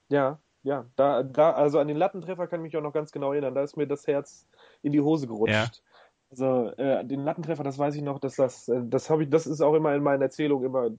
[0.09, 3.31] Ja, ja, da, da, also an den Lattentreffer kann ich mich auch noch ganz genau
[3.31, 3.55] erinnern.
[3.55, 4.49] Da ist mir das Herz
[4.83, 5.55] in die Hose gerutscht.
[5.55, 5.71] Ja.
[6.29, 9.47] Also äh, den Lattentreffer, das weiß ich noch, dass das, äh, das habe ich, das
[9.47, 10.91] ist auch immer in meinen Erzählungen immer.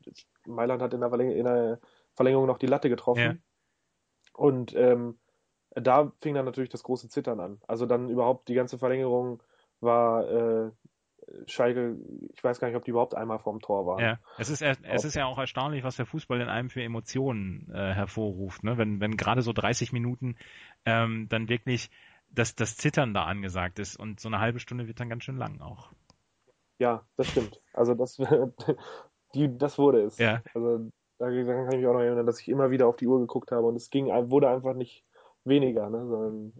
[0.45, 1.79] Mailand hat in der, Verläng in der
[2.15, 3.21] Verlängerung noch die Latte getroffen.
[3.21, 3.33] Ja.
[4.31, 5.19] Und ähm,
[5.71, 7.59] da fing dann natürlich das große Zittern an.
[7.67, 9.43] Also dann überhaupt die ganze Verlängerung
[9.81, 10.71] war äh,
[11.45, 11.97] Schalke,
[12.33, 13.99] ich weiß gar nicht, ob die überhaupt einmal vorm Tor waren.
[13.99, 17.69] Ja, es ist, es ist ja auch erstaunlich, was der Fußball in einem für Emotionen
[17.73, 18.77] äh, hervorruft, ne?
[18.77, 20.35] Wenn, wenn gerade so 30 Minuten
[20.85, 21.89] ähm, dann wirklich
[22.29, 25.37] das, das Zittern da angesagt ist und so eine halbe Stunde wird dann ganz schön
[25.37, 25.91] lang auch.
[26.79, 27.61] Ja, das stimmt.
[27.73, 28.17] Also das,
[29.33, 30.17] die, das wurde es.
[30.17, 30.41] Ja.
[30.53, 33.19] Also da kann ich mich auch noch erinnern, dass ich immer wieder auf die Uhr
[33.19, 35.03] geguckt habe und es ging, wurde einfach nicht,
[35.47, 36.53] weniger, ne, sondern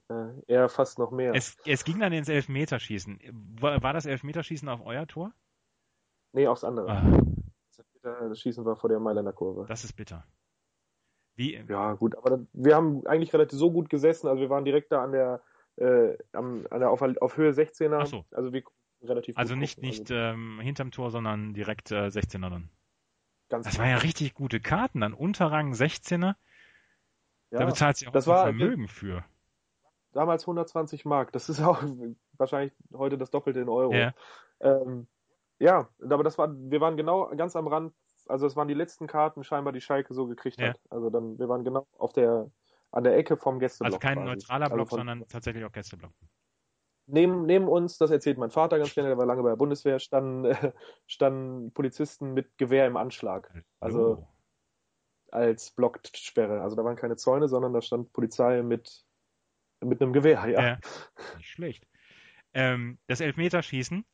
[0.47, 1.33] äh, eher fast noch mehr.
[1.33, 3.19] Es, es ging dann ins Elfmeterschießen.
[3.59, 5.33] War, war das Elfmeterschießen auf euer Tor?
[6.33, 6.89] Nee, aufs andere.
[6.89, 7.21] Ah.
[8.01, 9.65] Das Schießen war vor der Mailänder Kurve.
[9.67, 10.23] Das ist bitter.
[11.35, 11.55] Wie?
[11.67, 15.03] Ja, gut, aber wir haben eigentlich relativ so gut gesessen, also wir waren direkt da
[15.03, 15.41] an der,
[15.75, 17.99] äh, an der auf, auf Höhe 16er.
[18.01, 18.25] Ach so.
[18.31, 18.63] Also wir
[19.03, 22.69] relativ Also nicht, nicht also, ähm, hinterm Tor, sondern direkt äh, 16er dann.
[23.49, 26.35] Ganz das waren ja richtig gute Karten, dann Unterrang 16er.
[27.51, 29.23] Ja, da bezahlt sich auch das war, Vermögen für.
[30.13, 31.31] Damals 120 Mark.
[31.31, 31.81] Das ist auch
[32.37, 33.93] wahrscheinlich heute das Doppelte in Euro.
[33.93, 34.13] Ja.
[34.59, 35.07] Ähm,
[35.59, 37.93] Ja, aber das war, wir waren genau ganz am Rand,
[38.27, 40.69] also es waren die letzten Karten scheinbar, die Schalke so gekriegt Ja.
[40.69, 40.79] hat.
[40.89, 42.51] Also dann, wir waren genau auf der,
[42.91, 43.87] an der Ecke vom Gästeblock.
[43.93, 44.27] Also kein quasi.
[44.27, 46.11] neutraler Also Block, von- sondern tatsächlich auch Gästeblock.
[47.09, 49.97] Neben, neben uns, das erzählt mein Vater ganz gerne, der war lange bei der Bundeswehr,
[49.99, 50.53] standen, äh,
[51.07, 53.49] standen Polizisten mit Gewehr im Anschlag.
[53.79, 54.27] Also Oh.
[55.31, 56.61] Als Blocksperre.
[56.61, 59.03] Also da waren keine Zäune, sondern da stand Polizei mit,
[59.81, 60.61] mit einem Gewehr, ja.
[60.61, 60.79] Ja.
[61.37, 61.87] Nicht schlecht.
[62.53, 64.05] Ähm, das Elfmeterschießen,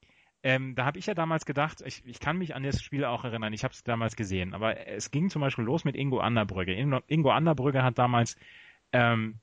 [0.43, 3.23] ähm, da habe ich ja damals gedacht, ich, ich kann mich an das Spiel auch
[3.23, 6.73] erinnern, ich habe es damals gesehen, aber es ging zum Beispiel los mit Ingo Anderbrügge.
[6.73, 8.35] Ingo, Anderbrügge hat damals
[8.91, 9.39] ähm,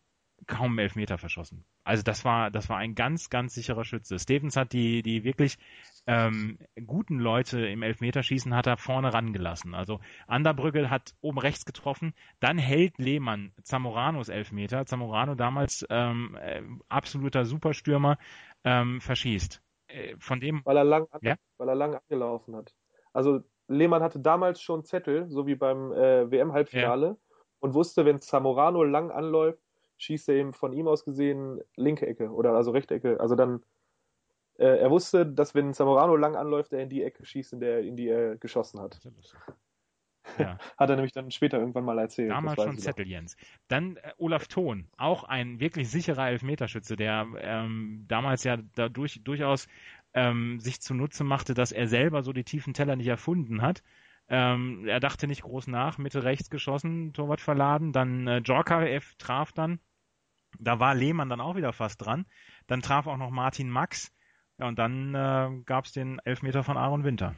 [0.47, 1.65] kaum Elfmeter verschossen.
[1.85, 4.19] Also das war, das war ein ganz, ganz sicherer Schütze.
[4.19, 5.59] Stevens hat die, die wirklich
[6.07, 9.75] ähm, guten Leute im Elfmeterschießen hat er vorne rangelassen.
[9.75, 14.87] Also Anderbrügge hat oben rechts getroffen, dann hält Lehmann Zamoranos Elfmeter.
[14.87, 18.19] Zamorano damals ähm, äh, absoluter Superstürmer
[18.65, 19.63] ähm, verschießt.
[19.89, 21.37] Äh, von dem Weil er lang, an, Ja?
[21.59, 22.75] weil er lang angelaufen hat.
[23.13, 27.17] Also Lehmann hatte damals schon Zettel, so wie beim äh, WM-Halbfinale,
[27.61, 29.63] und wusste, wenn Zamorano lang anläuft,
[30.01, 33.21] schießt er ihm von ihm aus gesehen linke Ecke oder also rechte Ecke.
[33.21, 33.63] Also dann,
[34.59, 37.81] äh, er wusste, dass wenn Zamorano lang anläuft, er in die Ecke schießt, in, der,
[37.81, 39.01] in die er geschossen hat.
[40.39, 40.59] Ja.
[40.77, 42.31] Hat er nämlich dann später irgendwann mal erzählt.
[42.31, 42.79] Damals schon.
[42.79, 43.37] Zettel, Jens.
[43.69, 49.67] Dann äh, Olaf Thon, auch ein wirklich sicherer Elfmeterschütze, der ähm, damals ja dadurch durchaus
[50.15, 53.83] ähm, sich zunutze machte, dass er selber so die tiefen Teller nicht erfunden hat.
[54.29, 59.53] Ähm, er dachte nicht groß nach, Mitte rechts geschossen, Torwart verladen, dann äh, Djorkaeff traf
[59.53, 59.81] dann.
[60.59, 62.27] Da war Lehmann dann auch wieder fast dran.
[62.67, 64.13] Dann traf auch noch Martin Max.
[64.59, 67.35] Ja, und dann äh, gab es den Elfmeter von Aaron Winter.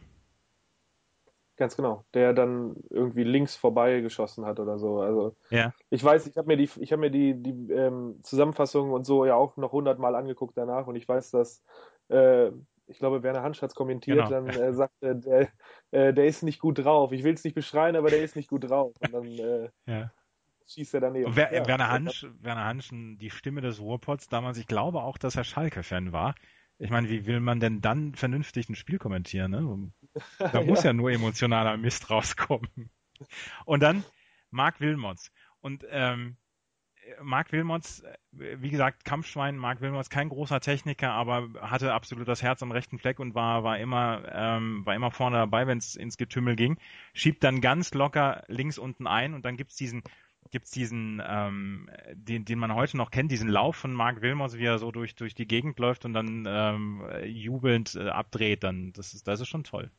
[1.56, 2.04] Ganz genau.
[2.14, 5.00] Der dann irgendwie links vorbei geschossen hat oder so.
[5.00, 5.72] Also Ja.
[5.90, 9.26] ich weiß, ich habe mir die, ich habe mir die, die ähm, Zusammenfassung und so
[9.26, 11.62] ja auch noch hundertmal angeguckt danach und ich weiß, dass
[12.08, 12.50] äh,
[12.86, 14.30] ich glaube, Werner Hansch hat es kommentiert, Genau.
[14.30, 15.48] dann äh, sagte, der,
[15.92, 17.12] äh, der ist nicht gut drauf.
[17.12, 18.94] Ich will es nicht beschreien, aber der ist nicht gut drauf.
[18.98, 20.10] Und dann äh, Ja.
[20.66, 21.34] Schießt er daneben.
[21.34, 25.36] Wer, Ja, Werner, Hansch, Werner Hanschen, die Stimme des Ruhrpots damals, ich glaube auch, dass
[25.36, 26.34] er Schalke-Fan war.
[26.78, 29.50] Ich meine, wie will man denn dann vernünftig ein Spiel kommentieren?
[29.52, 29.92] Ne?
[30.38, 30.92] Da muss ja.
[30.92, 32.90] nur emotionaler Mist rauskommen.
[33.64, 34.04] Und dann
[34.50, 35.32] Marc Wilmots.
[35.60, 36.36] Und ähm,
[37.20, 42.62] Marc Wilmots, wie gesagt, Kampfschwein, Marc Wilmots, kein großer Techniker, aber hatte absolut das Herz
[42.62, 46.16] am rechten Fleck und war, war immer, ähm, war immer vorne dabei, wenn es ins
[46.16, 46.78] Getümmel ging.
[47.12, 50.02] Schiebt dann ganz locker links unten ein und dann gibt's diesen,
[50.50, 54.66] gibt's diesen, ähm, den, den man heute noch kennt, diesen Lauf von Marc Wilmots, wie
[54.66, 59.14] er so durch, durch die Gegend läuft und dann ähm, jubelnd äh, abdreht, dann das
[59.14, 59.90] ist, das ist schon toll.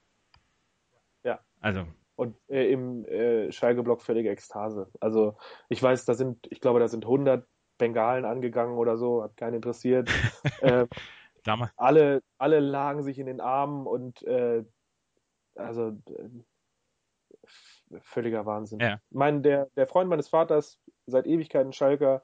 [1.24, 1.40] Ja.
[1.60, 4.90] Also, Und äh, im äh, Schalke-Block völlige Ekstase.
[5.00, 5.38] Also
[5.70, 9.56] ich weiß, da sind, ich glaube, da sind 100 Bengalen angegangen oder so, hat keinen
[9.56, 10.10] interessiert.
[10.62, 10.88] äh,
[11.44, 14.64] damals, alle, alle lagen sich in den Armen und äh,
[15.56, 16.30] also äh,
[18.02, 18.80] völliger Wahnsinn.
[18.80, 18.96] Ja.
[19.10, 22.24] Ich meine, der, der Freund meines Vaters, seit Ewigkeiten Schalker,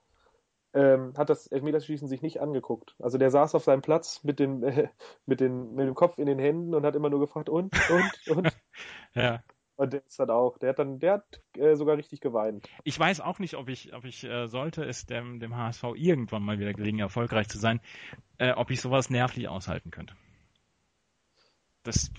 [0.73, 2.95] ähm, hat das Elfmeterschießen sich nicht angeguckt.
[2.99, 4.89] Also der saß auf seinem Platz mit dem, äh,
[5.25, 8.37] mit, den, mit dem Kopf in den Händen und hat immer nur gefragt, und, und,
[8.37, 8.57] und.
[9.13, 9.43] ja.
[9.75, 12.67] Und der ist dann auch, der hat dann, der hat äh, sogar richtig geweint.
[12.83, 16.43] Ich weiß auch nicht, ob ich, ob ich äh, sollte es dem, dem HSV irgendwann
[16.43, 17.79] mal wieder gelingen, erfolgreich zu sein,
[18.39, 20.15] äh, ob ich sowas nervlich aushalten könnte.
[21.83, 22.11] Das,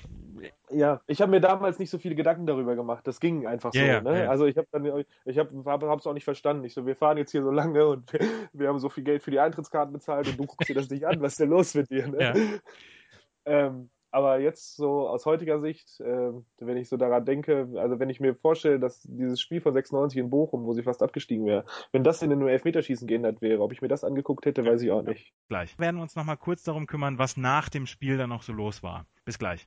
[0.70, 3.06] Ja, ich habe mir damals nicht so viele Gedanken darüber gemacht.
[3.06, 3.78] Das ging einfach so.
[3.78, 4.24] Ja, ja, ne?
[4.24, 4.30] ja.
[4.30, 6.64] Also ich habe dann, ich habe es auch nicht verstanden.
[6.64, 8.20] Ich so, wir fahren jetzt hier so lange und wir,
[8.52, 11.06] wir haben so viel Geld für die Eintrittskarten bezahlt und du guckst dir das nicht
[11.06, 12.08] an, was ist denn los mit dir?
[12.08, 12.18] Ne?
[12.20, 12.34] Ja.
[13.46, 18.10] Ähm, aber jetzt so aus heutiger Sicht, ähm, wenn ich so daran denke, also wenn
[18.10, 21.64] ich mir vorstelle, dass dieses Spiel von 96 in Bochum, wo sie fast abgestiegen wäre,
[21.92, 24.90] wenn das in den Elfmeterschießen geändert wäre, ob ich mir das angeguckt hätte, weiß ich
[24.90, 25.32] auch nicht.
[25.48, 25.78] gleich.
[25.78, 28.82] Wir werden uns nochmal kurz darum kümmern, was nach dem Spiel dann noch so los
[28.82, 29.06] war.
[29.24, 29.66] Bis gleich.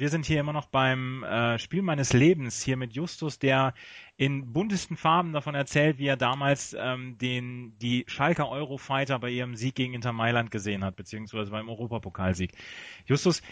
[0.00, 3.74] Wir sind hier immer noch beim äh, Spiel meines Lebens, hier mit Justus, der
[4.16, 9.56] in buntesten Farben davon erzählt, wie er damals ähm, den, die Schalker Eurofighter bei ihrem
[9.56, 12.52] Sieg gegen Inter Mailand gesehen hat, beziehungsweise beim Europapokalsieg.
[13.04, 13.42] Justus,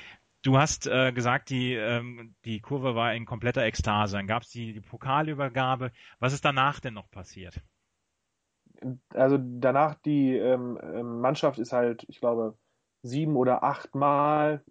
[0.40, 4.16] du hast äh, gesagt, die, ähm, die Kurve war in kompletter Ekstase.
[4.16, 5.92] Dann gab es die, die Pokalübergabe.
[6.18, 7.60] Was ist danach denn noch passiert?
[9.12, 12.56] also danach die ähm, ähm, Mannschaft ist halt, ich glaube,
[13.02, 14.62] sieben oder acht Mal,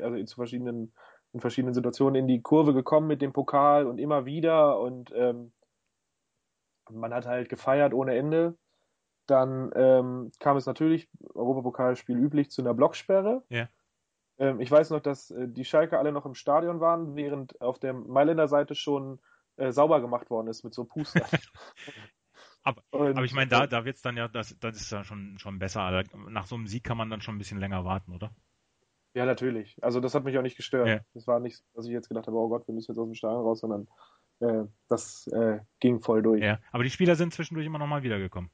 [0.00, 0.92] also zu verschiedenen,
[1.36, 5.52] in verschiedenen Situationen in die Kurve gekommen mit dem Pokal und immer wieder und ähm,
[6.90, 8.56] man hat halt gefeiert ohne Ende.
[9.26, 13.42] Dann ähm, kam es natürlich, Europapokalspiel üblich, zu einer Blocksperre.
[13.50, 13.68] Ja.
[14.38, 17.78] Ähm, ich weiß noch, dass äh, die Schalke alle noch im Stadion waren, während auf
[17.78, 19.20] der Mailänder Seite schon
[19.56, 21.26] äh, sauber gemacht worden ist mit so Puster.
[22.62, 25.04] aber, Und, aber ich meine, da, äh, da wird's dann ja, das, das ist ja
[25.04, 26.02] schon, schon besser.
[26.28, 28.30] Nach so einem Sieg kann man dann schon ein bisschen länger warten, oder?
[29.16, 29.82] Ja, natürlich.
[29.82, 30.88] Also das hat mich auch nicht gestört.
[30.88, 31.00] Ja.
[31.14, 33.14] Das war nicht, dass ich jetzt gedacht habe, oh Gott, wir müssen jetzt aus dem
[33.14, 33.88] Stadion raus, sondern
[34.40, 36.42] äh, das äh, ging voll durch.
[36.42, 38.50] Ja, aber die Spieler sind zwischendurch immer nochmal wiedergekommen.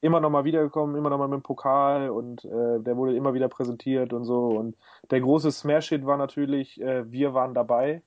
[0.00, 4.12] Immer nochmal wiedergekommen, immer nochmal mit dem Pokal und äh, der wurde immer wieder präsentiert
[4.12, 4.46] und so.
[4.48, 4.76] Und
[5.12, 8.02] der große Smash-Hit war natürlich, äh, wir waren dabei.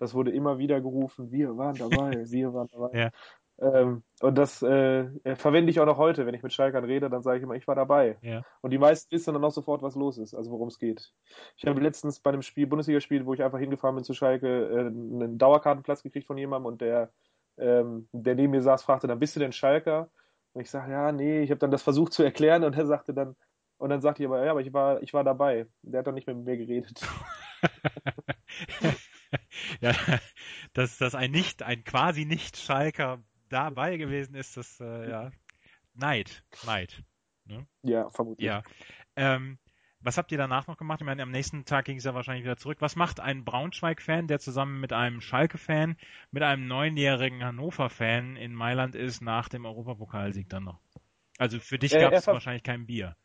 [0.00, 2.98] Das wurde immer wieder gerufen, wir waren dabei, wir waren dabei.
[2.98, 3.10] Ja.
[3.60, 7.22] Ähm, und das äh, verwende ich auch noch heute, wenn ich mit Schalkern rede, dann
[7.22, 8.16] sage ich immer, ich war dabei.
[8.22, 8.44] Ja.
[8.60, 11.12] Und die meisten wissen dann auch sofort, was los ist, also worum es geht.
[11.56, 14.86] Ich habe letztens bei einem Spiel, Bundesligaspiel, wo ich einfach hingefahren bin zu Schalke, äh,
[14.86, 17.12] einen Dauerkartenplatz gekriegt von jemandem und der,
[17.58, 20.10] ähm, der neben mir saß, fragte dann, bist du denn Schalker?
[20.52, 23.12] Und ich sage, ja, nee, ich habe dann das versucht zu erklären und er sagte
[23.12, 23.34] dann,
[23.78, 25.66] und dann sagte ich aber, ja, aber ich war, ich war dabei.
[25.82, 27.00] Der hat dann nicht mehr mit mir geredet.
[29.80, 29.94] ja,
[30.72, 35.30] dass, dass ein nicht, ein quasi nicht Schalker dabei gewesen ist, das, äh, ja,
[35.94, 37.02] Neid, Neid.
[37.44, 37.66] Ne?
[37.82, 38.46] Ja, vermutlich.
[38.46, 38.62] Ja.
[39.16, 39.58] Ähm,
[40.00, 41.00] was habt ihr danach noch gemacht?
[41.00, 42.78] Ich meine, am nächsten Tag ging es ja wahrscheinlich wieder zurück.
[42.80, 45.96] Was macht ein Braunschweig-Fan, der zusammen mit einem Schalke-Fan,
[46.30, 50.80] mit einem neunjährigen Hannover-Fan in Mailand ist, nach dem Europapokalsieg dann noch?
[51.36, 53.16] Also für dich gab es wahrscheinlich kein Bier.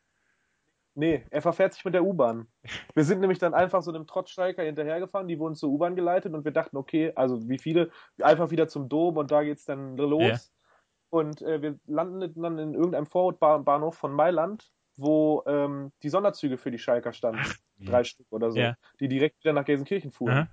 [0.95, 2.47] Nee, er verfährt sich mit der U-Bahn.
[2.93, 6.45] Wir sind nämlich dann einfach so einem Trotzstreiker hinterhergefahren, die wurden zur U-Bahn geleitet und
[6.45, 7.89] wir dachten, okay, also wie viele,
[8.21, 10.21] einfach wieder zum Dom und da geht's dann los.
[10.21, 10.37] Ja.
[11.09, 16.71] Und äh, wir landeten dann in irgendeinem Vorortbahnhof von Mailand, wo ähm, die Sonderzüge für
[16.71, 17.41] die Schalker standen.
[17.43, 18.75] Ach, Drei Stück oder so, ja.
[18.99, 20.33] die direkt wieder nach Gelsenkirchen fuhren.
[20.33, 20.47] Aha.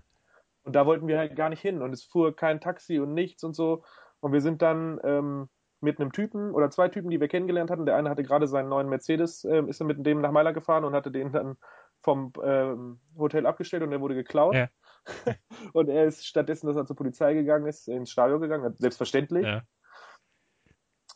[0.62, 3.44] Und da wollten wir halt gar nicht hin und es fuhr kein Taxi und nichts
[3.44, 3.84] und so.
[4.20, 5.48] Und wir sind dann ähm,
[5.80, 7.86] mit einem Typen oder zwei Typen, die wir kennengelernt hatten.
[7.86, 10.84] Der eine hatte gerade seinen neuen Mercedes, äh, ist er mit dem nach Mailand gefahren
[10.84, 11.56] und hatte den dann
[12.02, 14.54] vom ähm, Hotel abgestellt und der wurde geklaut.
[14.54, 14.68] Ja.
[15.72, 19.46] und er ist stattdessen, dass er zur Polizei gegangen ist, ins Stadion gegangen, selbstverständlich.
[19.46, 19.62] Ja.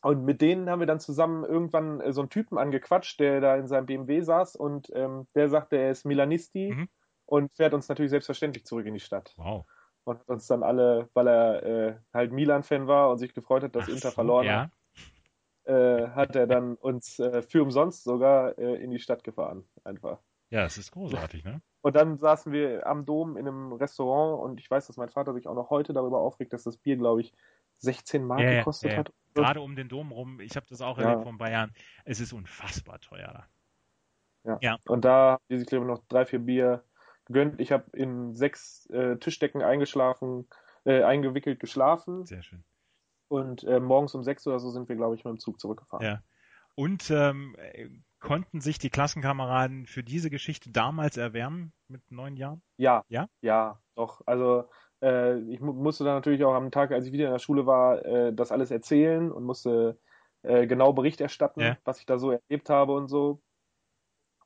[0.03, 3.57] Und mit denen haben wir dann zusammen irgendwann äh, so einen Typen angequatscht, der da
[3.57, 6.89] in seinem BMW saß und ähm, der sagte, er ist Milanisti mhm.
[7.27, 9.33] und fährt uns natürlich selbstverständlich zurück in die Stadt.
[9.37, 9.67] Wow
[10.05, 13.75] und hat uns dann alle, weil er äh, halt Milan-Fan war und sich gefreut hat,
[13.75, 14.63] dass Ach Inter verloren ja.
[14.63, 19.65] hat, äh, hat er dann uns äh, für umsonst sogar äh, in die Stadt gefahren,
[19.83, 20.19] einfach.
[20.51, 21.61] Ja, das ist großartig, ne?
[21.81, 25.35] Und dann saßen wir am Dom in einem Restaurant und ich weiß, dass mein Vater
[25.35, 27.35] sich auch noch heute darüber aufregt, dass das Bier, glaube ich,
[27.79, 29.13] 16 Mark ja, gekostet ja, hat.
[29.35, 31.73] Gerade um den Dom rum, ich habe das auch erlebt von Bayern,
[32.05, 33.47] es ist unfassbar teuer da.
[34.45, 34.59] Ja.
[34.61, 34.79] ja.
[34.87, 36.85] Und da haben die sich, glaube ich, noch drei, vier Bier
[37.27, 37.61] gegönnt.
[37.61, 40.49] Ich habe in sechs äh, Tischdecken eingeschlafen,
[40.85, 42.27] äh, eingewickelt geschlafen.
[42.27, 42.65] Sehr schön.
[43.29, 46.07] Und äh, morgens um sechs oder so sind wir, glaube ich, mit dem Zug zurückgefahren.
[46.07, 46.23] Ja.
[46.77, 47.57] Und ähm,
[48.21, 52.63] konnten sich die Klassenkameraden für diese Geschichte damals erwärmen mit neun Jahren?
[52.77, 53.05] Ja.
[53.09, 53.29] Ja?
[53.43, 54.23] Ja, doch.
[54.27, 54.69] Also
[55.03, 57.67] äh, ich mu musste dann natürlich auch am Tag, als ich wieder in der Schule
[57.67, 59.99] war, äh, das alles erzählen und musste
[60.43, 61.77] äh, genau Bericht erstatten, ja.
[61.85, 63.41] was ich da so erlebt habe und so.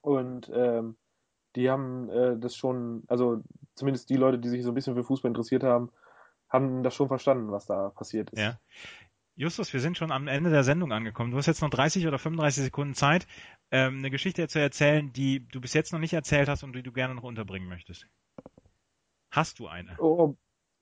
[0.01, 0.97] Und ähm,
[1.59, 3.43] die haben äh, das schon, also
[3.75, 5.91] zumindest die Leute, die sich so ein bisschen für Fußball interessiert haben,
[6.49, 8.41] haben das schon verstanden, was da passiert ist.
[8.41, 8.59] Ja.
[9.35, 11.31] Justus, wir sind schon am Ende der Sendung angekommen.
[11.31, 13.27] Du hast jetzt noch 30 oder 35 Sekunden Zeit,
[13.71, 16.83] ähm, eine Geschichte zu erzählen, die du bis jetzt noch nicht erzählt hast und die
[16.83, 18.07] du gerne noch unterbringen möchtest.
[19.31, 19.97] Hast du eine?
[19.99, 20.37] Oh,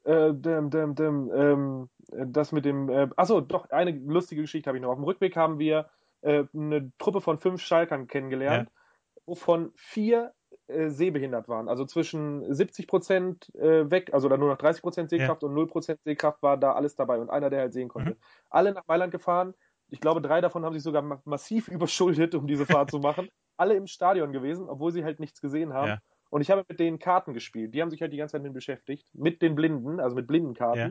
[0.05, 1.91] äh, dem, dem, dem, ähm,
[2.33, 4.91] das mit dem, äh, achso, doch, eine lustige Geschichte habe ich noch.
[4.91, 5.91] Auf dem Rückweg haben wir
[6.23, 9.23] äh, eine Truppe von fünf Schalkern kennengelernt, ja.
[9.27, 10.33] wovon vier
[10.69, 11.69] äh, sehbehindert waren.
[11.69, 15.49] Also zwischen 70 Prozent äh, weg, also dann nur noch 30 Prozent Sehkraft ja.
[15.49, 18.11] und 0 Prozent Sehkraft war da alles dabei und einer, der halt sehen konnte.
[18.13, 18.17] Mhm.
[18.51, 19.55] Alle nach Mailand gefahren.
[19.89, 23.29] Ich glaube, drei davon haben sich sogar ma massiv überschuldet, um diese Fahrt zu machen.
[23.57, 25.89] Alle im Stadion gewesen, obwohl sie halt nichts gesehen haben.
[25.89, 25.99] Ja.
[26.31, 27.73] Und ich habe mit denen Karten gespielt.
[27.73, 29.09] Die haben sich halt die ganze Zeit mit beschäftigt.
[29.15, 30.81] Mit den Blinden, also mit Blindenkarten.
[30.81, 30.91] Ja.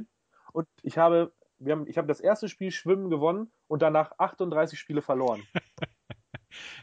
[0.54, 4.80] Und ich habe, wir haben, ich habe das erste Spiel Schwimmen gewonnen und danach 38
[4.80, 5.44] Spiele verloren.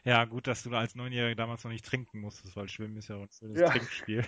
[0.04, 3.16] Ja, gut, dass du als Neunjähriger damals noch nicht trinken musstest, weil Schwimmen ist ja
[3.16, 3.68] ein schönes ja.
[3.68, 4.24] Trinkspiel.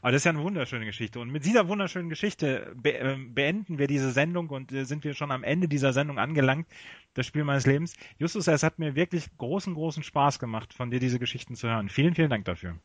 [0.00, 1.18] Aber das ist ja eine wunderschöne Geschichte.
[1.20, 5.14] Und mit dieser wunderschönen Geschichte be äh, beenden wir diese Sendung und äh, sind wir
[5.14, 6.68] schon am Ende dieser Sendung angelangt,
[7.14, 7.94] das Spiel meines Lebens.
[8.18, 11.88] Justus, es hat mir wirklich großen, großen Spaß gemacht, von dir diese Geschichten zu hören.
[11.88, 12.78] Vielen, vielen Dank dafür.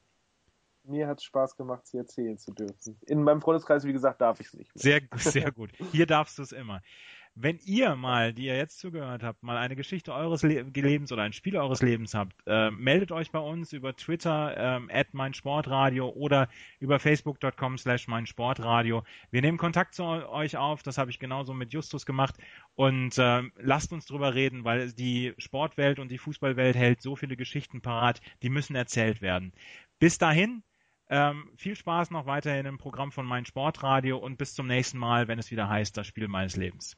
[0.83, 2.97] Mir hat es Spaß gemacht, sie erzählen zu dürfen.
[3.05, 4.73] In meinem Freundeskreis, wie gesagt, darf ich es nicht.
[4.73, 4.81] Mehr.
[4.81, 5.71] Sehr, sehr gut.
[5.91, 6.81] Hier darfst du es immer.
[7.39, 11.21] Wenn ihr mal, die ihr jetzt zugehört habt, mal eine Geschichte eures Le Lebens oder
[11.21, 16.09] ein Spiel eures Lebens habt, äh, meldet euch bei uns über Twitter ähm, at meinsportradio
[16.09, 19.03] oder über facebook.com slash meinsportradio.
[19.29, 22.33] Wir nehmen Kontakt zu euch auf, das habe ich genauso mit Justus gemacht
[22.73, 27.37] und äh, lasst uns drüber reden, weil die Sportwelt und die Fußballwelt hält so viele
[27.37, 29.53] Geschichten parat, die müssen erzählt werden.
[29.99, 30.63] Bis dahin,
[31.07, 35.27] ähm, viel Spaß noch weiterhin im Programm von Mein Sportradio und bis zum nächsten Mal,
[35.27, 36.97] wenn es wieder heißt, das Spiel meines Lebens.